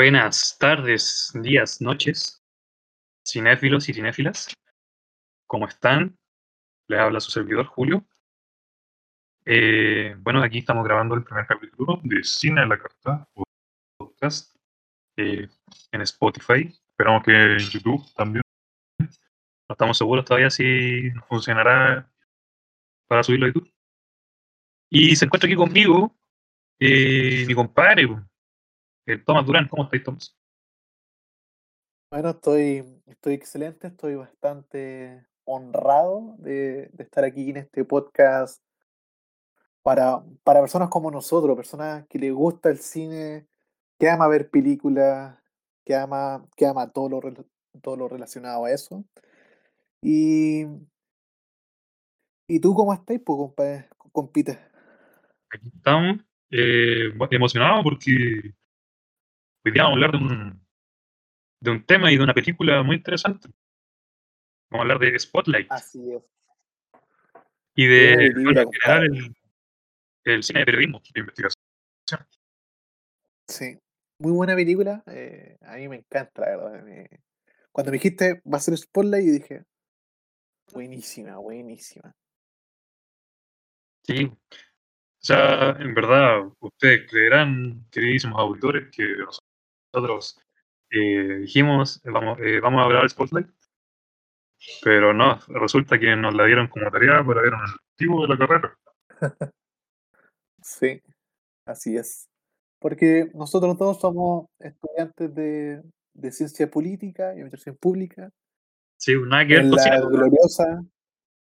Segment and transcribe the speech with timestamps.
[0.00, 2.40] Buenas tardes, días, noches,
[3.26, 4.54] cinéfilos y cinéfilas.
[5.48, 6.16] ¿Cómo están?
[6.86, 8.06] Les habla su servidor Julio.
[9.44, 13.28] Eh, bueno, aquí estamos grabando el primer capítulo de Cine a la Carta,
[13.96, 14.54] podcast,
[15.16, 15.48] eh,
[15.90, 16.72] en Spotify.
[16.92, 18.42] Esperamos que en YouTube también.
[19.00, 19.08] No
[19.72, 22.08] estamos seguros todavía si funcionará
[23.08, 23.74] para subirlo a YouTube.
[24.90, 26.16] Y se encuentra aquí conmigo
[26.78, 28.06] eh, mi compadre,
[29.08, 29.68] eh, Tomás Durán.
[29.68, 30.38] ¿Cómo estáis, Tomás?
[32.10, 38.62] Bueno, estoy, estoy excelente, estoy bastante honrado de, de estar aquí en este podcast
[39.82, 43.46] para, para personas como nosotros, personas que les gusta el cine,
[43.98, 45.38] que ama ver películas,
[45.84, 47.20] que ama, que ama todo lo,
[47.82, 49.04] todo lo relacionado a eso.
[50.02, 50.64] Y,
[52.46, 54.58] ¿y tú cómo estás, pues, compadre, compite?
[55.50, 56.18] Aquí estamos
[56.50, 58.54] eh, emocionados porque
[59.68, 60.66] hoy día vamos a hablar de un,
[61.60, 63.48] de un tema y de una película muy interesante.
[64.70, 66.22] Vamos a hablar de Spotlight Así es.
[67.74, 69.34] y de, película, bueno, en general, compadre.
[70.24, 71.62] el, el cine de periodismo, de investigación.
[73.46, 73.78] Sí,
[74.20, 75.02] muy buena película.
[75.06, 76.82] eh, a mí me encanta, la verdad.
[76.84, 77.08] me-
[77.70, 79.64] Cuando me dijiste va a ser Spotlight, yo dije,
[80.72, 82.14] buenísima, buenísima.
[84.02, 89.04] Sí, o sea, en verdad, ustedes creerán, queridísimos auditores, que
[89.92, 90.40] nosotros
[90.90, 93.48] eh, dijimos, vamos, eh, vamos a grabar Spotlight,
[94.82, 98.38] pero no, resulta que nos la dieron como tarea para ver un antiguo de la
[98.38, 98.78] carrera.
[100.60, 101.00] Sí,
[101.64, 102.28] así es.
[102.80, 108.30] Porque nosotros todos somos estudiantes de, de ciencia política y administración pública
[108.98, 110.84] Sí, nada que ver en la gloriosa,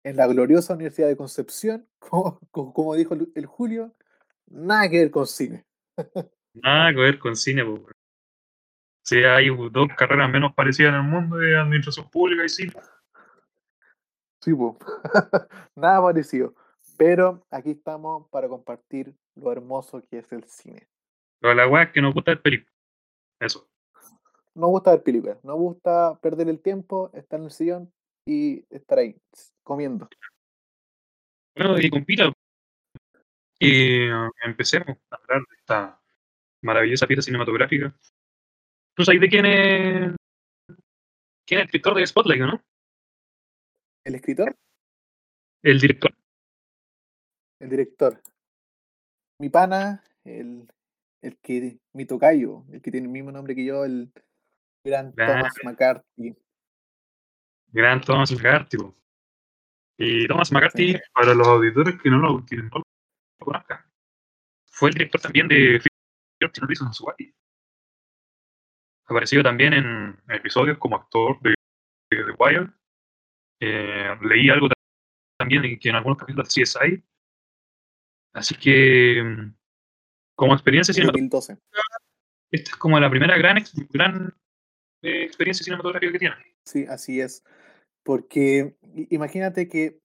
[0.03, 3.95] en la gloriosa Universidad de Concepción, como, como, dijo el, el Julio,
[4.47, 5.65] nada que ver con cine.
[6.53, 7.63] nada que ver con cine.
[7.63, 7.81] pues,
[9.05, 12.73] Sí, hay dos carreras menos parecidas en el mundo de administración pública y cine.
[14.41, 14.77] Sí, po.
[15.75, 16.55] Nada parecido.
[16.97, 20.87] Pero aquí estamos para compartir lo hermoso que es el cine.
[21.39, 22.71] Pero la weá es que nos gusta el película.
[23.39, 23.67] Eso.
[24.55, 27.93] Nos gusta ver películas, nos gusta perder el tiempo, estar en el sillón
[28.25, 29.17] y estar ahí,
[29.63, 30.07] comiendo.
[31.57, 32.31] Bueno, y compita,
[33.59, 36.01] y uh, empecemos a hablar de esta
[36.61, 37.95] maravillosa pieza cinematográfica.
[38.95, 40.15] ¿Tú sabes de quién es,
[41.45, 42.61] quién es el escritor de Spotlight, no?
[44.05, 44.55] El escritor,
[45.63, 46.11] El director.
[47.59, 48.21] el director.
[49.41, 50.67] Mi pana, el,
[51.21, 54.11] el que, mi tocayo, el que tiene el mismo nombre que yo, el
[54.85, 56.35] gran Thomas McCarthy.
[57.73, 58.77] gran Thomas McCarthy.
[59.97, 60.99] Y Thomas McCarthy, Sí.
[61.13, 62.83] para los auditores que no lo, que no lo
[63.39, 63.79] conozcan,
[64.69, 65.81] fue el director también de
[66.39, 67.33] 13 Reasons Why.
[69.07, 71.51] Apareció también en episodios como actor de,
[72.11, 72.69] de The Wire.
[73.61, 74.67] Eh, leí algo
[75.37, 77.03] también que en algunos capítulos de CSI.
[78.33, 79.55] Así que, mm,
[80.35, 81.57] como experiencia cinematográfica, 2012.
[82.51, 84.33] esta es como la primera gran, gran
[85.03, 86.35] eh, experiencia cinematográfica que tiene.
[86.65, 87.43] Sí, así es.
[88.03, 88.75] Porque
[89.09, 89.99] imagínate que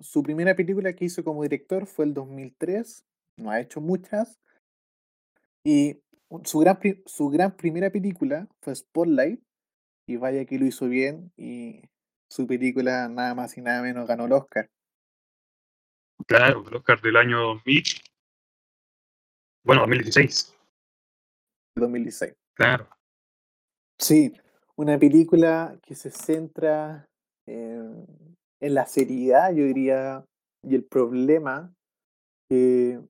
[0.00, 3.04] su primera película que hizo como director fue el 2003,
[3.38, 4.38] no ha hecho muchas,
[5.64, 6.00] y
[6.44, 9.40] su gran, su gran primera película fue Spotlight,
[10.08, 11.82] y vaya que lo hizo bien, y
[12.30, 14.70] su película nada más y nada menos ganó el Oscar,
[16.26, 17.84] Claro, el Oscar del año 2000,
[19.64, 20.56] bueno, 2016,
[21.76, 22.34] el 2016.
[22.54, 22.88] claro.
[23.98, 24.32] Sí,
[24.76, 27.08] una película que se centra
[27.46, 28.06] en,
[28.60, 30.24] en la seriedad, yo diría,
[30.62, 31.72] y el problema
[32.48, 33.00] que,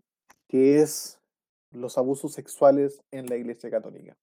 [0.48, 1.18] que es
[1.81, 4.17] los abusos sexuales en la Iglesia Católica.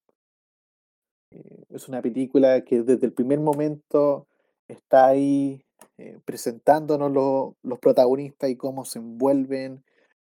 [1.31, 4.27] Eh, es una película que desde el primer momento
[4.67, 5.63] está ahí
[5.97, 9.83] eh, presentándonos lo- los protagonistas y cómo se envuelven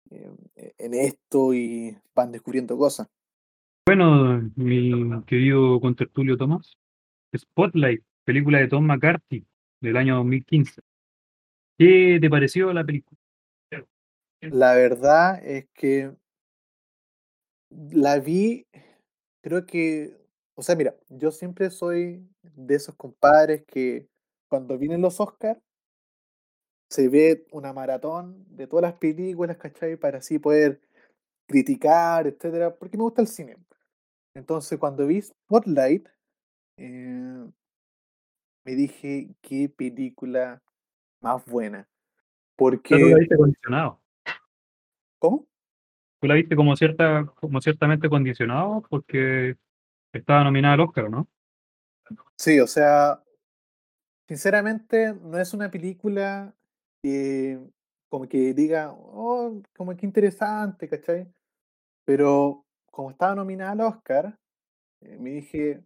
[0.09, 0.31] eh,
[0.77, 3.07] en esto y van descubriendo cosas.
[3.85, 6.77] Bueno, mi querido contertulio Tomás,
[7.35, 9.45] Spotlight, película de Tom McCarthy
[9.81, 10.81] del año 2015.
[11.77, 13.17] ¿Qué te pareció la película?
[14.41, 16.11] La verdad es que
[17.91, 18.65] la vi,
[19.41, 20.17] creo que,
[20.55, 24.07] o sea, mira, yo siempre soy de esos compadres que
[24.49, 25.59] cuando vienen los Oscars
[26.89, 29.97] se ve una maratón de todas las películas, ¿cachai?
[29.97, 30.81] Para así poder
[31.47, 33.57] criticar, etcétera, porque me gusta el cine.
[34.33, 36.07] Entonces, cuando vi Spotlight,
[36.77, 37.45] eh,
[38.65, 40.61] me dije, qué película
[41.21, 41.87] más buena.
[42.55, 44.01] Porque, viste condicionado.
[45.19, 45.47] ¿cómo?
[46.19, 49.55] Tú la viste como cierta, como ciertamente condicionado, porque
[50.13, 51.27] Estaba nominada al Oscar, ¿no?
[52.37, 53.21] Sí, o sea,
[54.27, 56.53] sinceramente no es una película
[57.03, 57.59] que
[58.09, 61.27] como que diga, oh, como que interesante, ¿cachai?
[62.05, 64.39] Pero como estaba nominada al Oscar,
[65.01, 65.83] eh, me dije,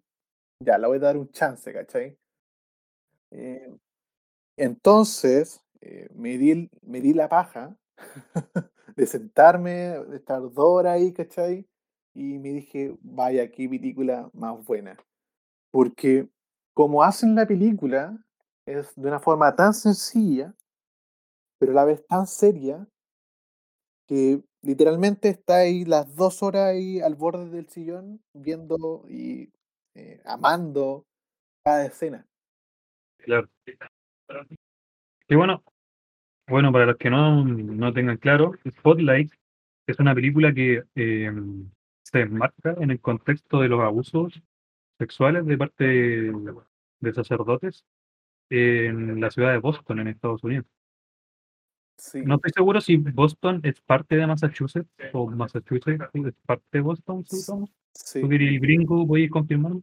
[0.60, 2.18] ya, la voy a dar un chance, ¿cachai?
[3.32, 3.76] Eh,
[4.56, 7.76] entonces, eh, me, di, me di la paja
[8.96, 11.68] de sentarme, de estar dos horas ahí, ¿cachai?
[12.14, 14.98] Y me dije, vaya, qué película más buena.
[15.72, 16.30] Porque
[16.74, 18.18] como hacen la película,
[18.66, 20.54] es de una forma tan sencilla,
[21.60, 22.88] pero a la vez tan seria,
[24.08, 29.52] que literalmente está ahí las dos horas ahí al borde del sillón, viendo y
[29.96, 31.06] eh, amando
[31.64, 32.28] cada escena.
[33.18, 33.48] Claro.
[35.28, 35.64] Y bueno,
[36.52, 39.32] bueno, para los que no, no tengan claro, Spotlight
[39.88, 41.32] es una película que eh,
[42.04, 44.42] se enmarca en el contexto de los abusos
[45.00, 46.54] sexuales de parte de,
[47.00, 47.84] de sacerdotes
[48.50, 50.66] en la ciudad de Boston, en Estados Unidos.
[51.98, 56.82] Sí, No estoy seguro si Boston es parte de Massachusetts o Massachusetts es parte de
[56.82, 57.24] Boston.
[57.26, 57.70] ¿sí, Tomás?
[57.94, 59.74] sí, ¿Tú que eres gringo, voy a confirmar?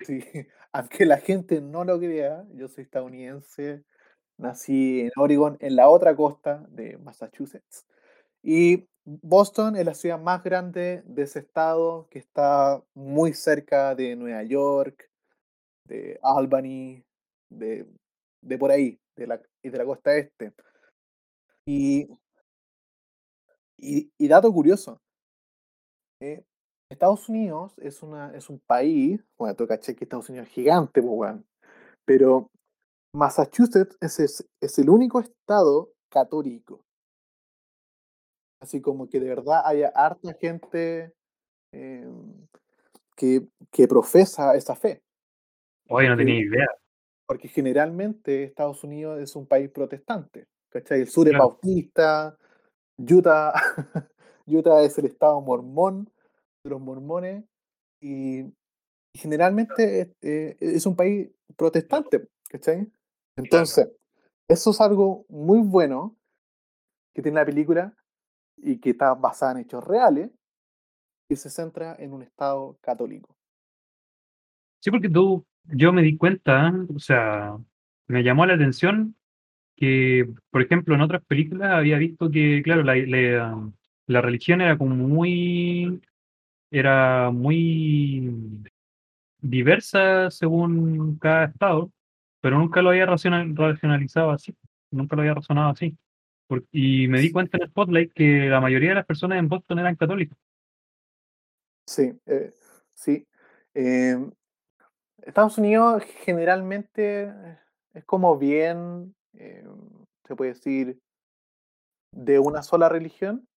[0.00, 0.20] sí.
[0.72, 3.84] Aunque la gente no lo crea, yo soy estadounidense,
[4.38, 7.86] nací en Oregon, en la otra costa de Massachusetts.
[8.42, 14.16] Y Boston es la ciudad más grande de ese estado, que está muy cerca de
[14.16, 15.10] Nueva York,
[15.86, 17.02] de Albany,
[17.50, 17.86] de,
[18.42, 20.52] de por ahí, de la, y de la costa este.
[21.66, 22.08] Y,
[23.78, 25.00] y, y dato curioso,
[26.20, 26.44] eh,
[26.90, 31.02] Estados Unidos es, una, es un país, bueno, tú caché que Estados Unidos es gigante,
[31.02, 31.46] pues, weón,
[32.04, 32.50] pero
[33.14, 36.84] Massachusetts es, es, es el único estado católico.
[38.60, 41.12] Así como que de verdad haya harta gente
[41.72, 42.08] eh,
[43.16, 45.02] que, que profesa esa fe.
[45.88, 46.66] Oye, no tenía idea.
[47.26, 50.46] porque generalmente Estados Unidos es un país protestante.
[50.70, 51.02] ¿Cachai?
[51.02, 51.50] El sur es Claro.
[51.50, 52.36] bautista,
[52.98, 53.52] Utah,
[54.46, 56.10] Utah es el estado mormón
[56.64, 57.44] de los mormones
[58.00, 62.90] y, y generalmente es, eh, es un país protestante, ¿cachai?
[63.36, 63.90] Entonces,
[64.48, 66.16] eso es algo muy bueno
[67.14, 67.94] que tiene la película
[68.56, 70.30] y que está basada en hechos reales
[71.28, 73.36] y se centra en un estado católico.
[74.80, 77.56] Sí, porque tú, yo me di cuenta, o sea,
[78.06, 79.16] me llamó la atención
[79.76, 83.72] que, por ejemplo, en otras películas había visto que, claro, la, la,
[84.06, 86.02] la religión era como muy,
[86.70, 88.62] era muy
[89.40, 91.90] diversa según cada estado,
[92.44, 94.54] pero nunca lo había racional- racionalizado así,
[94.90, 95.96] nunca lo había razonado así.
[96.72, 99.96] Y me di cuenta en Spotlight que la mayoría de las personas en Boston eran
[99.96, 100.36] católicas.
[101.86, 102.52] Sí, eh,
[102.92, 103.26] sí.
[103.72, 104.30] Em,
[105.22, 107.58] Estados Unidos generalmente eh,
[107.94, 111.00] es como bien, em, se puede decir,
[112.12, 113.48] de una sola religión,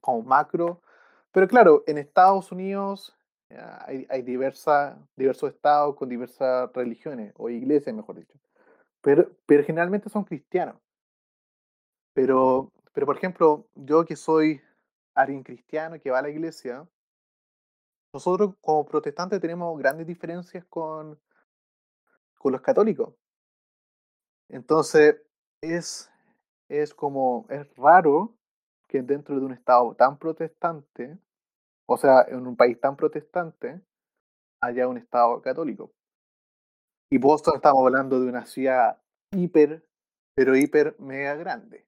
[0.00, 0.82] como macro.
[1.30, 3.16] Pero claro, en Estados Unidos
[3.50, 8.38] hay, hay diversa- diversos estados con diversas religiones, o iglesias, mejor dicho.
[9.00, 10.76] Pero, pero generalmente son cristianos.
[12.14, 14.60] Pero, pero, por ejemplo, yo que soy
[15.14, 16.86] alguien cristiano que va a la iglesia,
[18.12, 21.18] nosotros como protestantes tenemos grandes diferencias con,
[22.38, 23.14] con los católicos.
[24.48, 25.16] Entonces,
[25.60, 26.10] es,
[26.68, 28.34] es como, es raro
[28.88, 31.18] que dentro de un estado tan protestante,
[31.88, 33.80] o sea, en un país tan protestante,
[34.60, 35.92] haya un estado católico.
[37.10, 38.98] Y Boston estamos hablando de una ciudad
[39.32, 39.82] hiper,
[40.34, 41.86] pero hiper mega grande.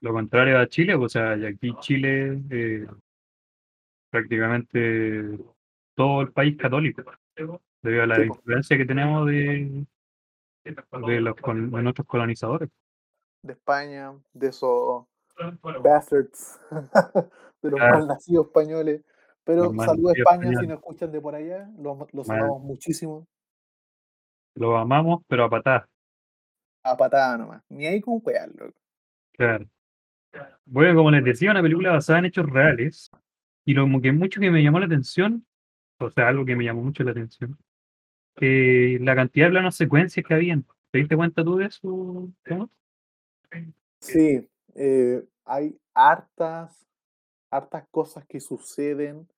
[0.00, 2.86] Lo contrario a Chile, o sea, y aquí Chile eh,
[4.10, 5.38] prácticamente
[5.96, 7.02] todo el país católico,
[7.82, 9.84] debido a la Sí, influencia que tenemos de,
[10.64, 12.68] de, los, de nuestros colonizadores.
[13.42, 15.04] De España, de esos
[15.82, 16.60] bastards,
[17.62, 17.98] de los Claro.
[17.98, 19.02] mal nacidos españoles.
[19.44, 22.62] Pero Los mal saludos a España si nos escuchan de por allá, los, los amamos
[22.62, 23.26] muchísimo.
[24.54, 25.88] Los amamos, pero a patadas.
[26.84, 27.62] A patada nomás.
[27.68, 28.78] Ni ahí con weas, loco.
[29.32, 29.66] Claro.
[30.64, 33.10] Bueno, como les decía, una película basada en hechos reales.
[33.64, 35.46] Y lo que mucho que me llamó la atención,
[35.98, 37.56] o sea, algo que me llamó mucho la atención,
[38.36, 40.64] que la cantidad de planos secuencias que habían.
[40.90, 42.28] ¿Te diste cuenta tú de eso?
[42.44, 42.68] Tomás?
[44.00, 46.86] Sí, eh, hay hartas,
[47.52, 49.28] hartas cosas que suceden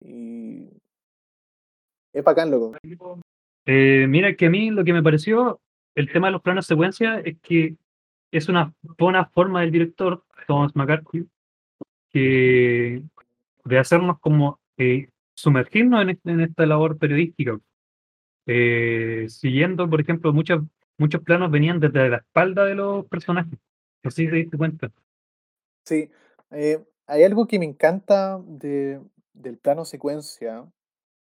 [0.00, 0.68] y
[2.12, 2.72] es bacán, loco.
[3.66, 5.60] Eh, mira que a mí lo que me pareció,
[5.94, 7.76] el tema de los planos secuencia, es que
[8.32, 11.28] es una buena forma del director, Thomas McCarthy,
[12.10, 13.02] que
[13.64, 17.60] de hacernos como eh, sumergirnos en, en esta labor periodística.
[18.46, 20.62] Eh, siguiendo, por ejemplo, muchos,
[20.98, 23.58] muchos planos venían desde la espalda de los personajes.
[24.08, 24.90] Si te diste cuenta.
[25.84, 26.10] Sí,
[26.50, 29.00] eh, hay algo que me encanta de,
[29.32, 30.64] del plano secuencia,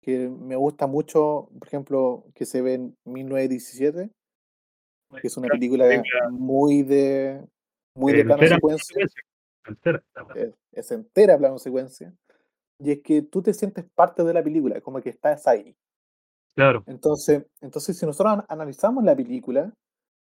[0.01, 4.11] que me gusta mucho, por ejemplo, que se ve en 1917,
[5.21, 5.85] que es una película
[6.29, 7.45] muy de,
[7.95, 9.07] muy de plano secuencia,
[10.35, 12.13] es, es entera plano secuencia,
[12.79, 15.75] y es que tú te sientes parte de la película, como que estás ahí.
[16.55, 19.73] Claro, Entonces, entonces si nosotros an- analizamos la película,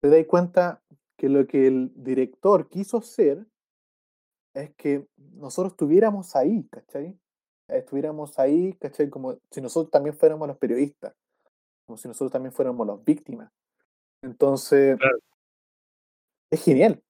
[0.00, 0.82] te das cuenta
[1.18, 3.46] que lo que el director quiso hacer
[4.54, 7.18] es que nosotros estuviéramos ahí, ¿cachai?
[7.68, 9.08] Estuviéramos ahí, ¿cachai?
[9.08, 11.14] Como si nosotros también fuéramos los periodistas,
[11.86, 13.50] como si nosotros también fuéramos las víctimas.
[14.22, 15.18] Entonces, claro.
[16.50, 17.02] es genial.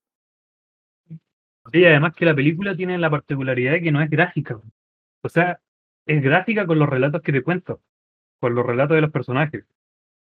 [1.73, 4.61] Sí, además que la película tiene la particularidad de que no es gráfica.
[5.23, 5.61] O sea,
[6.07, 7.81] es gráfica con los relatos que te cuento,
[8.41, 9.65] con los relatos de los personajes.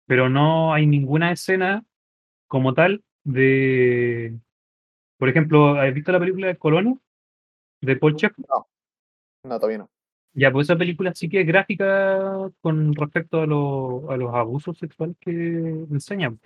[0.05, 1.83] Pero no hay ninguna escena
[2.47, 4.37] como tal de.
[5.17, 6.99] Por ejemplo, ¿has visto la película de Colono?
[7.81, 8.31] De Paul Chef.
[8.37, 8.67] No,
[9.43, 9.89] no, todavía no.
[10.33, 14.77] Ya, pues esa película sí que es gráfica con respecto a, lo- a los abusos
[14.77, 16.39] sexuales que enseñan.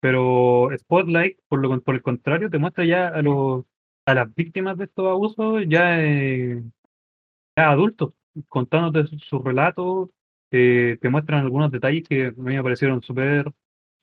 [0.00, 3.64] Pero Spotlight, por, lo, por el contrario, te muestra ya a, los,
[4.06, 6.62] a las víctimas de estos abusos ya, eh,
[7.56, 8.12] ya adultos,
[8.48, 10.10] contándote sus relatos,
[10.50, 13.52] eh, te muestran algunos detalles que a mí me parecieron súper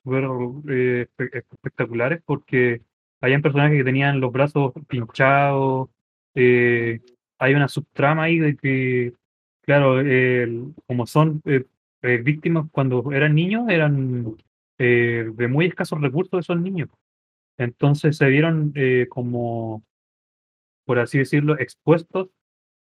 [0.06, 2.82] eh, espe- espectaculares porque
[3.20, 5.88] habían personajes que tenían los brazos pinchados,
[6.36, 7.00] eh,
[7.38, 9.12] hay una subtrama ahí de que,
[9.62, 11.64] claro, el- como son eh,
[12.02, 14.36] eh, víctimas cuando eran niños, eran
[14.78, 16.88] eh, de muy escasos recursos esos niños.
[17.58, 19.82] Entonces se vieron eh, como,
[20.84, 22.28] por así decirlo, expuestos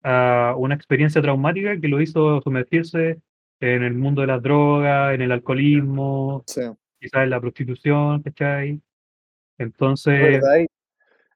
[0.04, 3.20] a una experiencia traumática que lo hizo sumergirse
[3.60, 6.62] en el mundo de las drogas, en el alcoholismo, Sí,
[7.00, 8.22] quizás en la prostitución,
[9.58, 10.44] Entonces.
[10.44, 10.66] Ahí,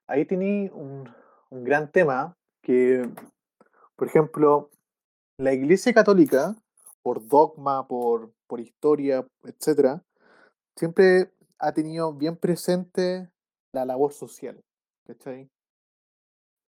[0.07, 1.09] ahí tení un,
[1.49, 3.09] un gran tema que,
[3.95, 4.69] por ejemplo,
[5.37, 6.55] la Iglesia Católica,
[7.01, 10.03] por dogma, por, por historia, etcétera,
[10.75, 13.29] siempre ha tenido bien presente
[13.73, 14.59] la labor social.
[15.05, 15.49] ¿Cachai?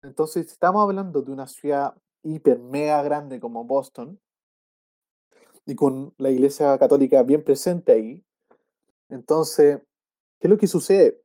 [0.02, 4.20] Entonces, si estamos hablando de una ciudad hiper mega grande como Boston,
[5.66, 8.24] y con la Iglesia Católica bien presente ahí,
[9.08, 9.78] entonces,
[10.38, 11.22] ¿qué es lo que sucede?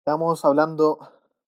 [0.00, 0.98] Estamos hablando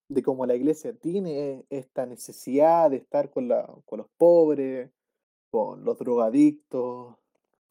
[0.09, 4.91] de cómo la iglesia tiene esta necesidad de estar con, la, con los pobres,
[5.51, 7.17] con los drogadictos, con,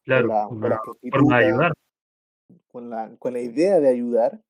[0.04, 0.78] claro, la, con las
[1.10, 1.72] forma de ayudar,
[2.68, 4.40] con la, con la idea de ayudar.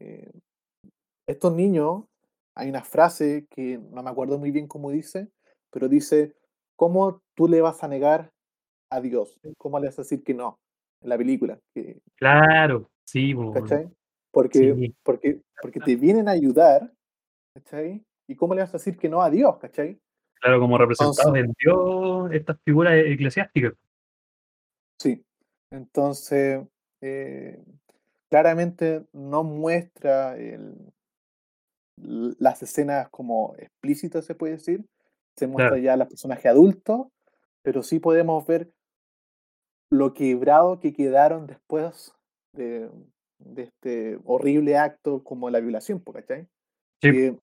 [0.00, 0.32] Eh,
[1.28, 2.04] estos niños,
[2.56, 5.30] hay una frase que no me acuerdo muy bien cómo dice,
[5.70, 6.34] pero dice,
[6.76, 8.32] ¿cómo tú le vas a negar
[8.90, 9.40] a Dios?
[9.56, 10.58] ¿Cómo le vas a decir que no?
[11.00, 13.90] En la película, que, claro, sí, ¿cachai?
[14.30, 16.92] Porque, sí, porque, porque te vienen a ayudar,
[17.54, 18.04] ¿cachai?
[18.28, 19.98] ¿Y cómo le vas a decir que no a Dios, ¿cachai?
[20.40, 23.74] claro, como representados en Dios, estas figuras eclesiásticas,
[24.98, 25.24] sí.
[25.70, 26.62] Entonces,
[27.00, 27.62] eh,
[28.28, 30.92] claramente no muestra el-
[31.96, 34.84] las escenas como explícitas, se puede decir.
[35.36, 37.06] Se muestra claro, ya a los personajes adultos,
[37.62, 38.70] pero sí podemos ver
[39.90, 42.14] lo quebrado que quedaron después
[42.54, 42.90] de,
[43.38, 46.48] de este horrible acto como la violación, ¿cachai?
[47.02, 47.38] Sí,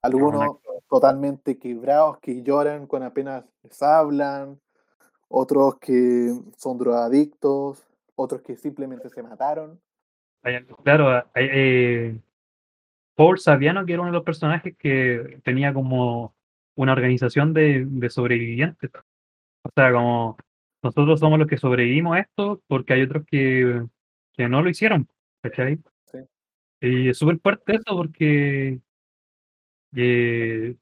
[0.00, 4.60] algunos totalmente quebrados que lloran con apenas les hablan,
[5.28, 7.82] otros que son drogadictos,
[8.14, 9.80] otros que simplemente se mataron.
[10.82, 12.20] claro, hay, eh,
[13.14, 16.34] Paul Saviano, que era uno de los personajes que tenía como
[16.74, 18.90] una organización de, de sobrevivientes,
[19.62, 20.36] o sea, como
[20.82, 23.86] nosotros somos los que sobrevivimos a esto porque hay otros que,
[24.32, 25.08] que no lo hicieron,
[25.40, 25.78] ¿cachai?
[26.06, 26.18] ¿sí?
[26.80, 28.80] Y es súper fuerte eso porque
[29.96, 30.76] eh,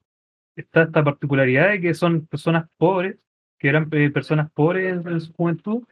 [0.57, 3.17] está esta particularidad de que son personas pobres,
[3.59, 5.85] que eran eh, personas pobres en, en su juventud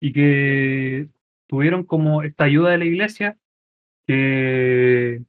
[0.00, 1.08] y que
[1.48, 3.38] tuvieron como esta ayuda de la iglesia,
[4.06, 5.22] que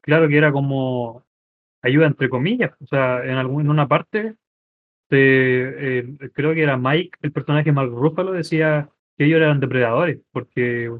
[0.00, 1.24] claro que era como
[1.82, 4.36] ayuda entre comillas, o sea, en, algún, en una parte,
[5.08, 10.20] te- eh, creo que era Mike, el personaje Mark Ruffalo, decía que ellos eran depredadores,
[10.32, 10.92] porque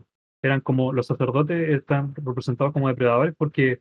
[0.43, 3.81] eran como los sacerdotes están representados como depredadores porque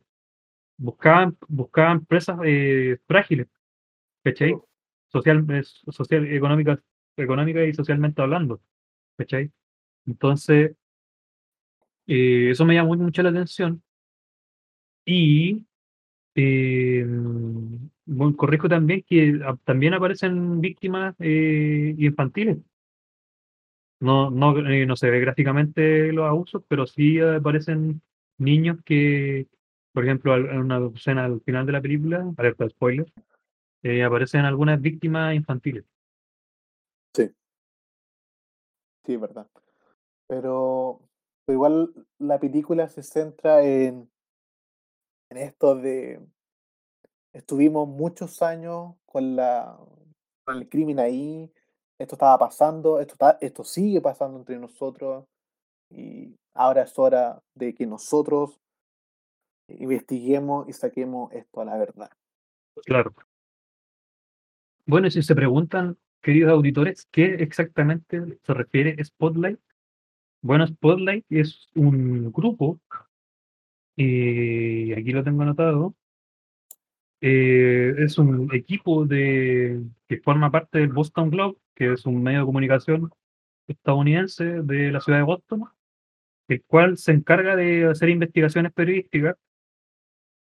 [0.82, 3.48] buscaban, buscaban presas eh, frágiles,
[4.24, 4.54] ¿cachai?
[5.12, 6.80] Social, eh, social, económica,
[7.16, 8.60] económica y socialmente hablando,
[9.16, 9.52] ¿cachai?
[10.06, 10.76] Entonces,
[12.06, 13.82] eh, eso me llamó mucho la atención
[15.04, 15.64] y
[16.34, 17.04] eh,
[18.06, 22.58] bueno, corrijo también que también aparecen víctimas eh, infantiles.
[24.00, 28.02] No, no, no se ve gráficamente los abusos, pero sí aparecen
[28.36, 29.46] niños que,
[29.92, 33.06] por ejemplo, en una escena al final de la película, alerta spoiler,
[33.82, 35.84] eh, aparecen algunas víctimas infantiles.
[37.14, 37.30] Sí.
[39.04, 39.46] Sí, es verdad.
[40.26, 41.00] Pero,
[41.44, 44.10] pero igual la película se centra en,
[45.30, 46.20] en esto de
[47.32, 49.78] estuvimos muchos años con la
[50.44, 51.52] con el crimen ahí,
[51.98, 55.24] esto estaba pasando, esto está, esto sigue pasando entre nosotros,
[55.88, 58.58] y ahora es hora de que nosotros
[59.78, 62.10] investiguemos y saquemos esto a la verdad.
[62.84, 63.14] Claro.
[64.86, 69.60] Bueno, si se preguntan, queridos auditores, ¿qué exactamente se refiere Spotlight?
[70.40, 72.80] Bueno, Spotlight es un grupo,
[73.94, 75.94] y aquí lo tengo anotado,
[77.20, 82.40] eh, es un equipo de, que forma parte del Boston Globe, que es un medio
[82.40, 83.10] de comunicación
[83.68, 85.64] estadounidense de la ciudad de Boston,
[86.48, 89.36] el cual se encarga de hacer investigaciones periodísticas,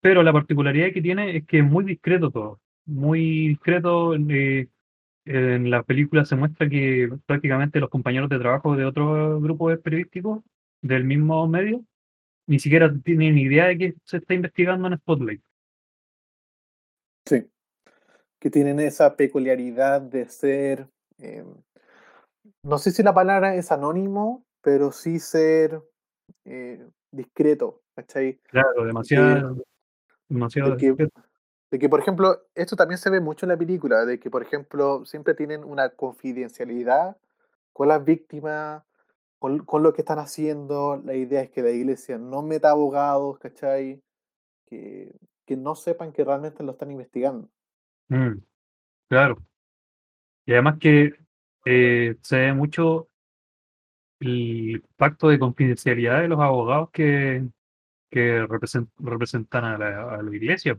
[0.02, 4.16] pero la particularidad que tiene es que es muy discreto todo, muy discreto.
[4.16, 4.68] eh,
[5.26, 10.42] en la película se muestra que prácticamente los compañeros de trabajo de otros grupos periodísticos
[10.82, 11.86] del mismo medio
[12.48, 15.42] ni siquiera tienen idea de que se está investigando en Spotlight.
[17.26, 17.50] Sí.
[18.40, 20.90] Que tienen esa peculiaridad de ser,
[21.20, 21.46] eh,
[22.64, 25.82] no sé si la palabra es anónimo, pero sí ser
[26.46, 28.40] eh, discreto, ¿cachai?
[28.50, 29.64] Claro, demasiado,
[30.32, 31.22] demasiado de que- discreto.
[31.70, 34.42] De que, por ejemplo, esto también se ve mucho en la película, de que, por
[34.42, 37.16] ejemplo, siempre tienen una confidencialidad
[37.72, 38.84] con las víctimas,
[39.40, 41.02] con, con lo que están haciendo.
[41.06, 44.04] La idea es que la iglesia no meta abogados, ¿cachai?
[44.66, 47.50] Que, que no sepan que realmente lo están investigando.
[48.10, 48.40] Mm,
[49.08, 49.38] claro.
[50.46, 51.14] Y además que
[51.64, 53.08] eh, se ve mucho
[54.20, 57.48] el pacto de confidencialidad de los abogados que,
[58.12, 60.78] que represent- representan a la, a la iglesia.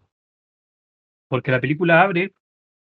[1.29, 2.33] Porque la película abre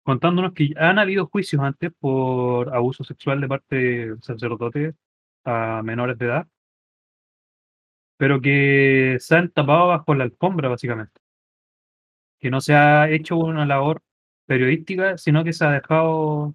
[0.05, 4.95] contándonos que han habido juicios antes por abuso sexual de parte de sacerdotes
[5.45, 6.47] a menores de edad,
[8.17, 11.21] pero que se han tapado bajo la alfombra, básicamente.
[12.39, 14.03] Que no se ha hecho una labor
[14.47, 16.55] periodística, sino que se ha dejado,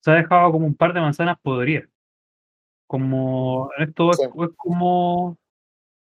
[0.00, 1.88] se ha dejado como un par de manzanas podridas.
[2.86, 4.24] Como esto es, Sí.
[4.24, 5.38] es como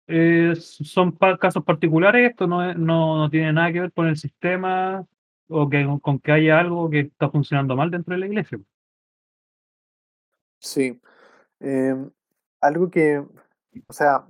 [0.09, 4.07] eh, son pa- casos particulares, esto no, es- no, no tiene nada que ver con
[4.07, 5.05] el sistema
[5.47, 8.59] o que, con que haya algo que está funcionando mal dentro de la iglesia.
[10.59, 10.99] Sí.
[11.59, 12.09] Em,
[12.61, 14.27] algo que, o sea,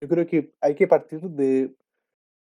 [0.00, 1.74] yo creo que hay que partir de,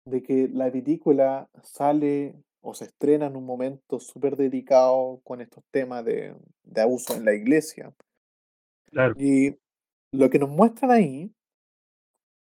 [0.06, 5.64] de que la película sale o se estrena en un momento súper dedicado con estos
[5.70, 7.92] temas de, de abuso en la iglesia.
[8.90, 9.56] Claro, Y
[10.12, 11.32] lo que nos muestran ahí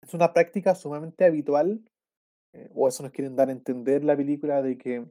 [0.01, 1.81] es una práctica sumamente habitual,
[2.53, 5.05] eh, o eso nos quieren dar a entender la película, de que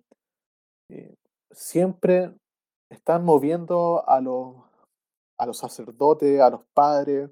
[0.91, 1.15] eh,
[1.51, 2.35] siempre
[2.91, 4.57] están moviendo a los,
[5.39, 7.31] a los sacerdotes, a los padres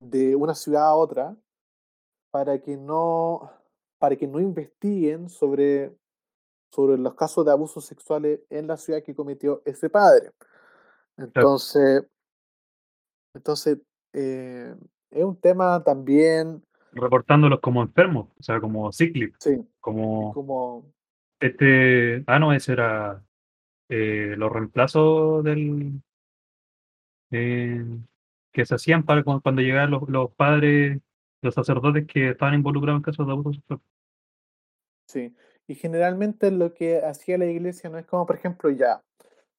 [0.00, 1.36] de una ciudad a otra
[2.30, 3.50] para que no,
[3.98, 5.96] para que no investiguen sobre,
[6.72, 10.32] sobre los casos de abusos sexuales en la ciudad que cometió ese padre.
[11.16, 12.04] Entonces,
[13.34, 13.78] entonces
[14.12, 14.74] eh,
[15.16, 20.84] es un tema también, reportándolos como enfermos, o sea, como cíclicos, sí, como como,
[21.40, 23.22] este, ah, no, ese era
[23.88, 26.00] eh, los reemplazos del
[27.30, 27.84] eh,
[28.52, 31.00] que se hacían para cu- cuando llegaban los, los padres,
[31.42, 33.80] los sacerdotes que estaban involucrados en casos de abuso sexual.
[35.06, 35.34] sí.
[35.68, 39.00] Y generalmente lo que hacía la iglesia no es como, por ejemplo, ya,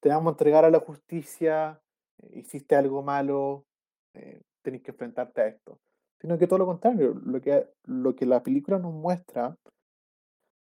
[0.02, 1.82] te vamos a entregar a la justicia,
[2.24, 3.65] eh, hiciste algo malo,
[4.13, 5.80] eh, tenés que enfrentarte a esto.
[6.19, 9.56] Sino que todo lo contrario, lo que, lo que la película nos muestra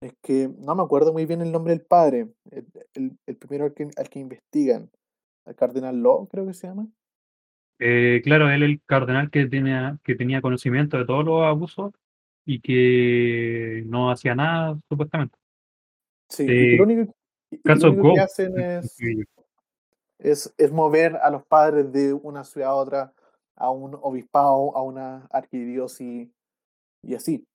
[0.01, 3.65] es que, no me acuerdo muy bien el nombre del padre, el, el- el primero
[3.65, 4.89] al que, al que investigan,
[5.45, 6.87] el cardenal Law, creo que se llama.
[7.79, 11.91] Eh, claro, él el cardenal que tenía, que tenía conocimiento de todos los abusos
[12.45, 15.37] y que no hacía nada, supuestamente.
[16.29, 17.13] Sí, y que lo Eh, único,
[17.51, 18.97] y lo único que hacen es,
[20.19, 23.13] es, es mover a los padres de una ciudad a otra,
[23.59, 26.29] a un obispado, a una arquidiócesis
[27.03, 27.45] y así.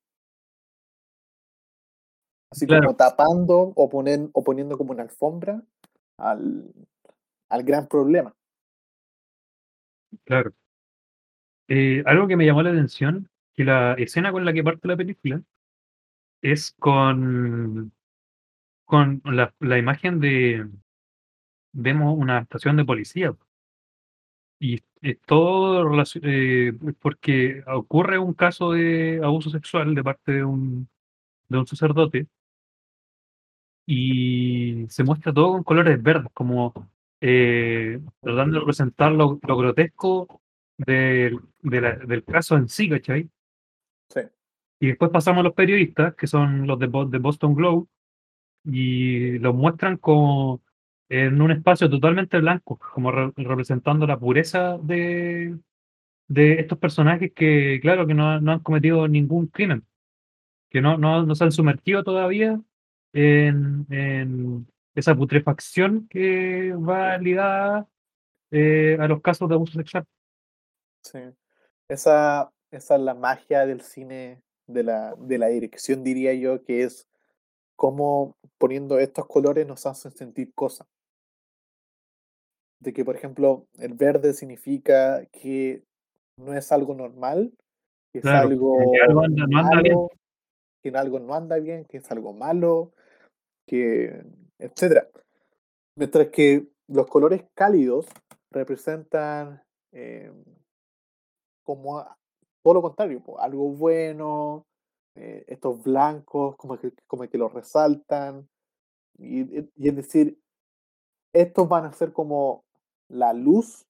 [2.53, 2.85] Así Claro.
[2.87, 5.61] como tapando o, ponen, o poniendo como una alfombra
[6.19, 6.73] al,
[7.51, 8.33] al gran problema.
[10.25, 10.53] Claro.
[11.69, 14.97] Eh, algo que me llamó la atención, que la escena con la que parte la
[14.97, 15.43] película
[16.43, 17.93] es con
[18.85, 20.69] con la, la imagen de.
[21.73, 23.35] Vemos una estación de policía.
[24.61, 30.45] Y es todo relacio- eh, porque ocurre un caso de abuso sexual de parte de
[30.45, 30.89] un,
[31.49, 32.27] de un sacerdote
[33.87, 36.73] y se muestra todo con colores verdes, como
[37.21, 40.41] eh, tratando de representar lo, lo grotesco
[40.77, 43.29] del, de la- del caso en sí, ¿cachai?
[44.09, 44.21] Sí.
[44.81, 47.87] Y después pasamos a los periodistas, que son los de, de Boston Globe,
[48.65, 50.63] y los muestran como
[51.09, 55.57] en un espacio totalmente blanco, como re- representando la pureza de,
[56.29, 59.85] de estos personajes que, claro, que no, no han cometido ningún crimen,
[60.71, 62.61] que no, no, no se han sumergido todavía
[63.13, 67.87] en, en esa putrefacción que va ligada
[68.51, 70.05] eh, a los casos de abuso sexual.
[71.03, 71.19] Sí.
[71.89, 76.85] Esa, esa es la magia del cine, de la, de la dirección, diría yo, que
[76.85, 77.07] es
[77.77, 80.87] cómo poniendo estos colores nos hacen sentir cosas.
[82.81, 85.85] De que, por ejemplo, el verde significa que
[86.37, 87.53] no es algo normal,
[88.13, 89.95] que es algo que algo anda- no anda bien.
[89.95, 90.11] malo,
[90.83, 92.93] que algo no anda bien, que es algo malo,
[93.67, 94.25] que
[94.59, 95.09] etcétera.
[95.97, 98.07] Mientras que los colores cálidos
[98.51, 100.31] representan eh,
[101.65, 102.05] como
[102.63, 104.67] todo lo contrario, algo bueno,
[105.17, 108.49] eh, estos blancos como que, como que los resaltan,
[109.19, 110.39] y, y- y es decir,
[111.35, 112.65] estos van a ser como
[113.09, 113.87] la luz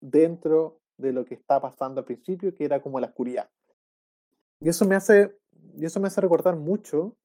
[0.00, 3.50] dentro de lo que está pasando al principio, que era como la oscuridad.
[4.60, 5.36] Y eso me hace,
[5.76, 7.16] y eso me hace recordar mucho,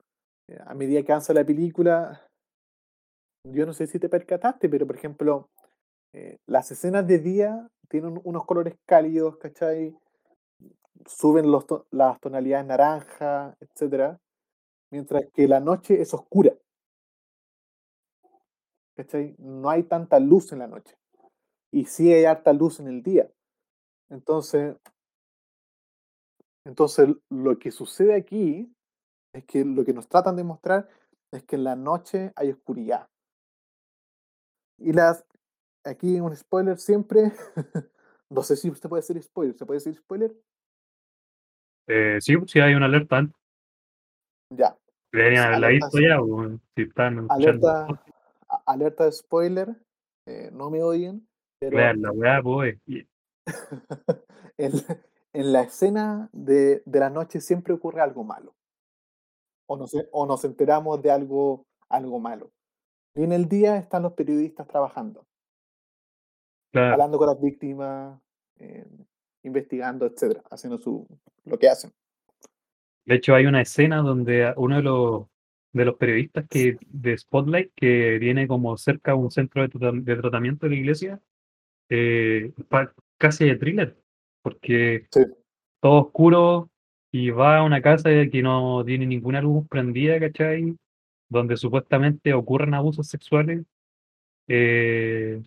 [0.48, 2.22] eh, a medida que avanza la película,
[3.44, 5.50] yo no sé si te percataste, pero por ejemplo,
[6.14, 9.96] eh, las escenas de día tienen unos colores cálidos, ¿cachai?
[11.06, 14.20] Suben los las tonalidades naranja, etcétera,
[14.92, 16.54] mientras que la noche es oscura,
[18.96, 19.36] ¿cachai?
[19.38, 20.98] No hay tanta luz en la noche,
[21.72, 23.30] y sí hay harta luz en el día.
[24.10, 24.76] Entonces,
[26.66, 28.74] entonces lo que sucede aquí
[29.34, 30.90] es que lo que nos tratan de mostrar
[31.32, 33.10] es que en la noche hay oscuridad.
[34.78, 35.26] Y las,
[35.84, 37.34] aquí un spoiler siempre,
[38.30, 40.36] no sé si usted puede decir spoiler, ¿se puede decir spoiler?
[41.88, 43.36] Eh, sí, si hay una alerta antes.
[44.52, 44.78] Ya,
[45.12, 47.88] Deberían haberla alerta visto ya, o si están alerta,
[48.66, 49.76] alerta de spoiler,
[50.28, 51.28] eh, no me odien,
[51.60, 52.78] pero Vean la weá, pues.
[52.86, 53.08] y-
[54.58, 54.72] en,
[55.34, 58.56] en la escena de, de la noche siempre ocurre algo malo.
[59.68, 62.52] O nos, o nos enteramos de algo, algo malo.
[63.16, 65.26] Y en el día están los periodistas trabajando,
[66.72, 68.20] Claro, hablando con las víctimas,
[68.58, 68.86] eh,
[69.46, 71.08] investigando, etcétera, haciendo su,
[71.46, 71.92] lo que hacen.
[73.06, 75.26] De hecho, hay una escena donde uno de los,
[75.74, 79.92] de los periodistas que, de Spotlight, que viene como cerca a un centro de, trata-
[79.92, 81.20] de tratamiento de la iglesia,
[81.90, 82.52] eh,
[83.18, 83.96] casi de thriller,
[84.42, 85.22] porque Sí.
[85.80, 86.70] todo oscuro
[87.12, 90.76] y va a una casa que no tiene ninguna luz prendida, ¿cachai?
[91.30, 93.64] Donde supuestamente ocurren abusos sexuales.
[94.48, 95.42] Eh,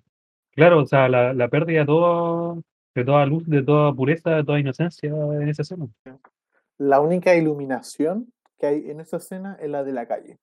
[0.53, 2.63] claro, o sea, la, la pérdida de, todo,
[2.99, 5.87] de toda luz, de toda pureza, de toda inocencia en esa escena.
[6.79, 10.39] La única iluminación que hay en esa escena es la de la calle.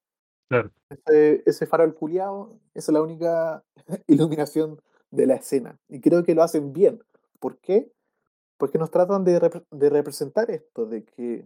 [0.48, 0.72] Claro.
[0.90, 3.64] Ese, ese farol culiado, esa es la única
[4.08, 4.80] iluminación
[5.12, 5.78] de la escena.
[5.90, 7.04] Y creo que lo hacen bien.
[7.40, 7.92] ¿Por qué?
[8.58, 9.40] Porque nos tratan de,
[9.72, 11.46] de representar esto, de que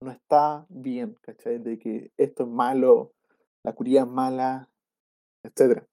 [0.00, 1.58] no está bien, ¿cachai?
[1.58, 3.12] De que esto es malo,
[3.62, 4.68] la curía es mala,
[5.44, 5.84] etc.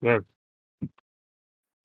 [0.00, 0.24] Claro.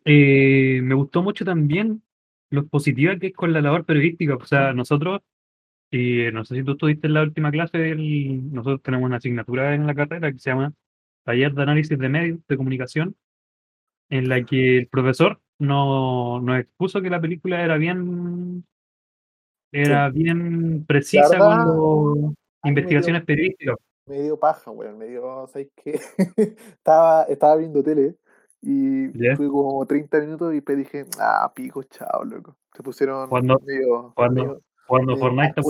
[0.05, 2.01] Eh, me gustó mucho también
[2.49, 4.35] lo positiva que es con la labor periodística.
[4.35, 5.21] O sea, nosotros,
[5.91, 9.87] y no sé si tú estuviste en la última clase, nosotros tenemos una asignatura en
[9.87, 10.73] la carrera que se llama
[11.23, 13.15] Taller de Análisis de Medios de Comunicación,
[14.09, 18.65] en la que el profesor no- nos expuso que la película era bien,
[19.71, 21.65] era bien precisa verdad,
[22.63, 23.77] me investigaciones periodísticas.
[24.05, 24.97] Me dio paja, weón.
[24.97, 25.99] Me dio, ¿sabes qué?
[26.77, 28.15] estaba, estaba viendo tele
[28.65, 32.55] y fui como 30 minutos y dije, ah, pico, chao, loco.
[32.73, 35.61] Se pusieron Cuando- medio, cuando- medio, Cuando Fortnite,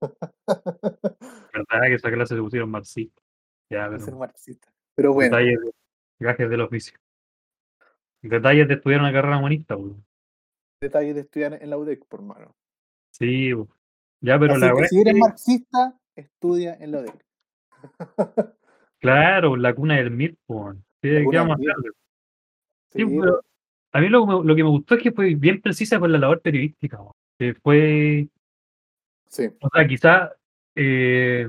[1.68, 3.24] verdad que esa clase se pusieron marxistas.
[3.70, 4.72] Ya, pero marxistas.
[4.94, 5.72] Pero bueno, detalles, de-
[6.20, 6.98] gajes del oficio.
[8.22, 10.04] Detalles de estudiar una carrera humanista, weón.
[10.80, 12.54] detalles de estudiar en la UDEC, por mano.
[13.12, 13.50] Sí,
[14.20, 17.26] ya, pero Así la que si es eres que- marxista, estudia en la UDEC.
[19.00, 20.84] claro, la cuna del weón.
[21.02, 21.92] ¿Qué, qué vamos a hacer?
[22.92, 23.40] Sí, pero
[23.92, 26.12] a mí lo, que me- lo que me gustó es que fue bien precisa con
[26.12, 26.98] la labor periodística.
[27.38, 28.28] Que fue,
[29.26, 30.32] sí, o sea, quizá
[30.74, 31.46] eh,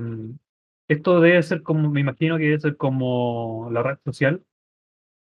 [0.88, 4.42] esto debe ser como, me imagino que debe ser como la red social,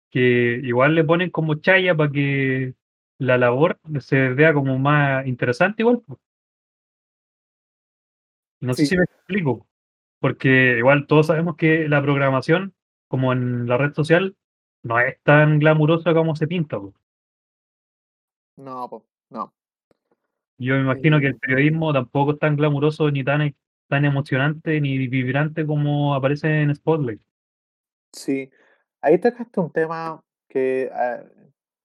[0.09, 2.73] que igual le ponen como chaya para que
[3.17, 6.01] la labor se vea como más interesante igual.
[8.59, 9.67] No sé si me explico,
[10.19, 12.73] porque igual todos sabemos que la programación,
[13.11, 14.37] como en la red social,
[14.83, 16.79] no es tan glamurosa como se pinta.
[16.79, 16.93] po.
[18.55, 19.53] No, po, no.
[20.57, 23.53] Yo me imagino que el periodismo tampoco es tan glamuroso ni tan,
[23.89, 27.21] tan emocionante ni vibrante como aparece en Spotlight.
[28.13, 28.49] sí.
[29.01, 31.23] Ahí tocaste un tema que ah,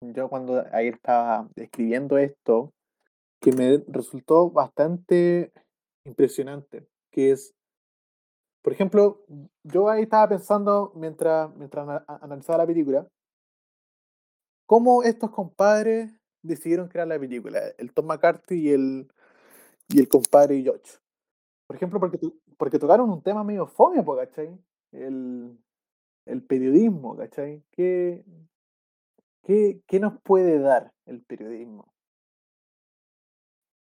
[0.01, 2.73] yo cuando ayer estaba escribiendo esto,
[3.41, 5.51] que me resultó bastante
[6.05, 7.56] impresionante, que es,
[8.67, 9.25] por ejemplo,
[9.63, 13.07] yo ahí estaba pensando mientras, mientras analizaba la película,
[14.67, 19.09] cómo estos compadres decidieron crear la película, el Tom McCarthy y el,
[19.87, 20.99] y el compadre George.
[21.69, 22.19] Por ejemplo, porque,
[22.59, 24.59] porque tocaron un tema medio fome, ¿cachai?
[24.91, 25.57] El,
[26.25, 27.63] el periodismo, ¿cachai?
[27.71, 28.25] ¿Qué,
[29.45, 31.93] qué, qué nos puede dar el periodismo?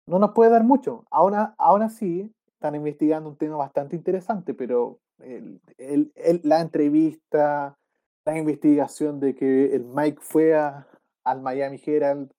[0.08, 1.04] No nos puede dar mucho.
[1.08, 7.76] Aún, aún así, están investigando un tema bastante interesante, pero el- el- el- la entrevista,
[8.24, 10.86] la investigación de que el Mike fue a-
[11.24, 12.30] al Miami Herald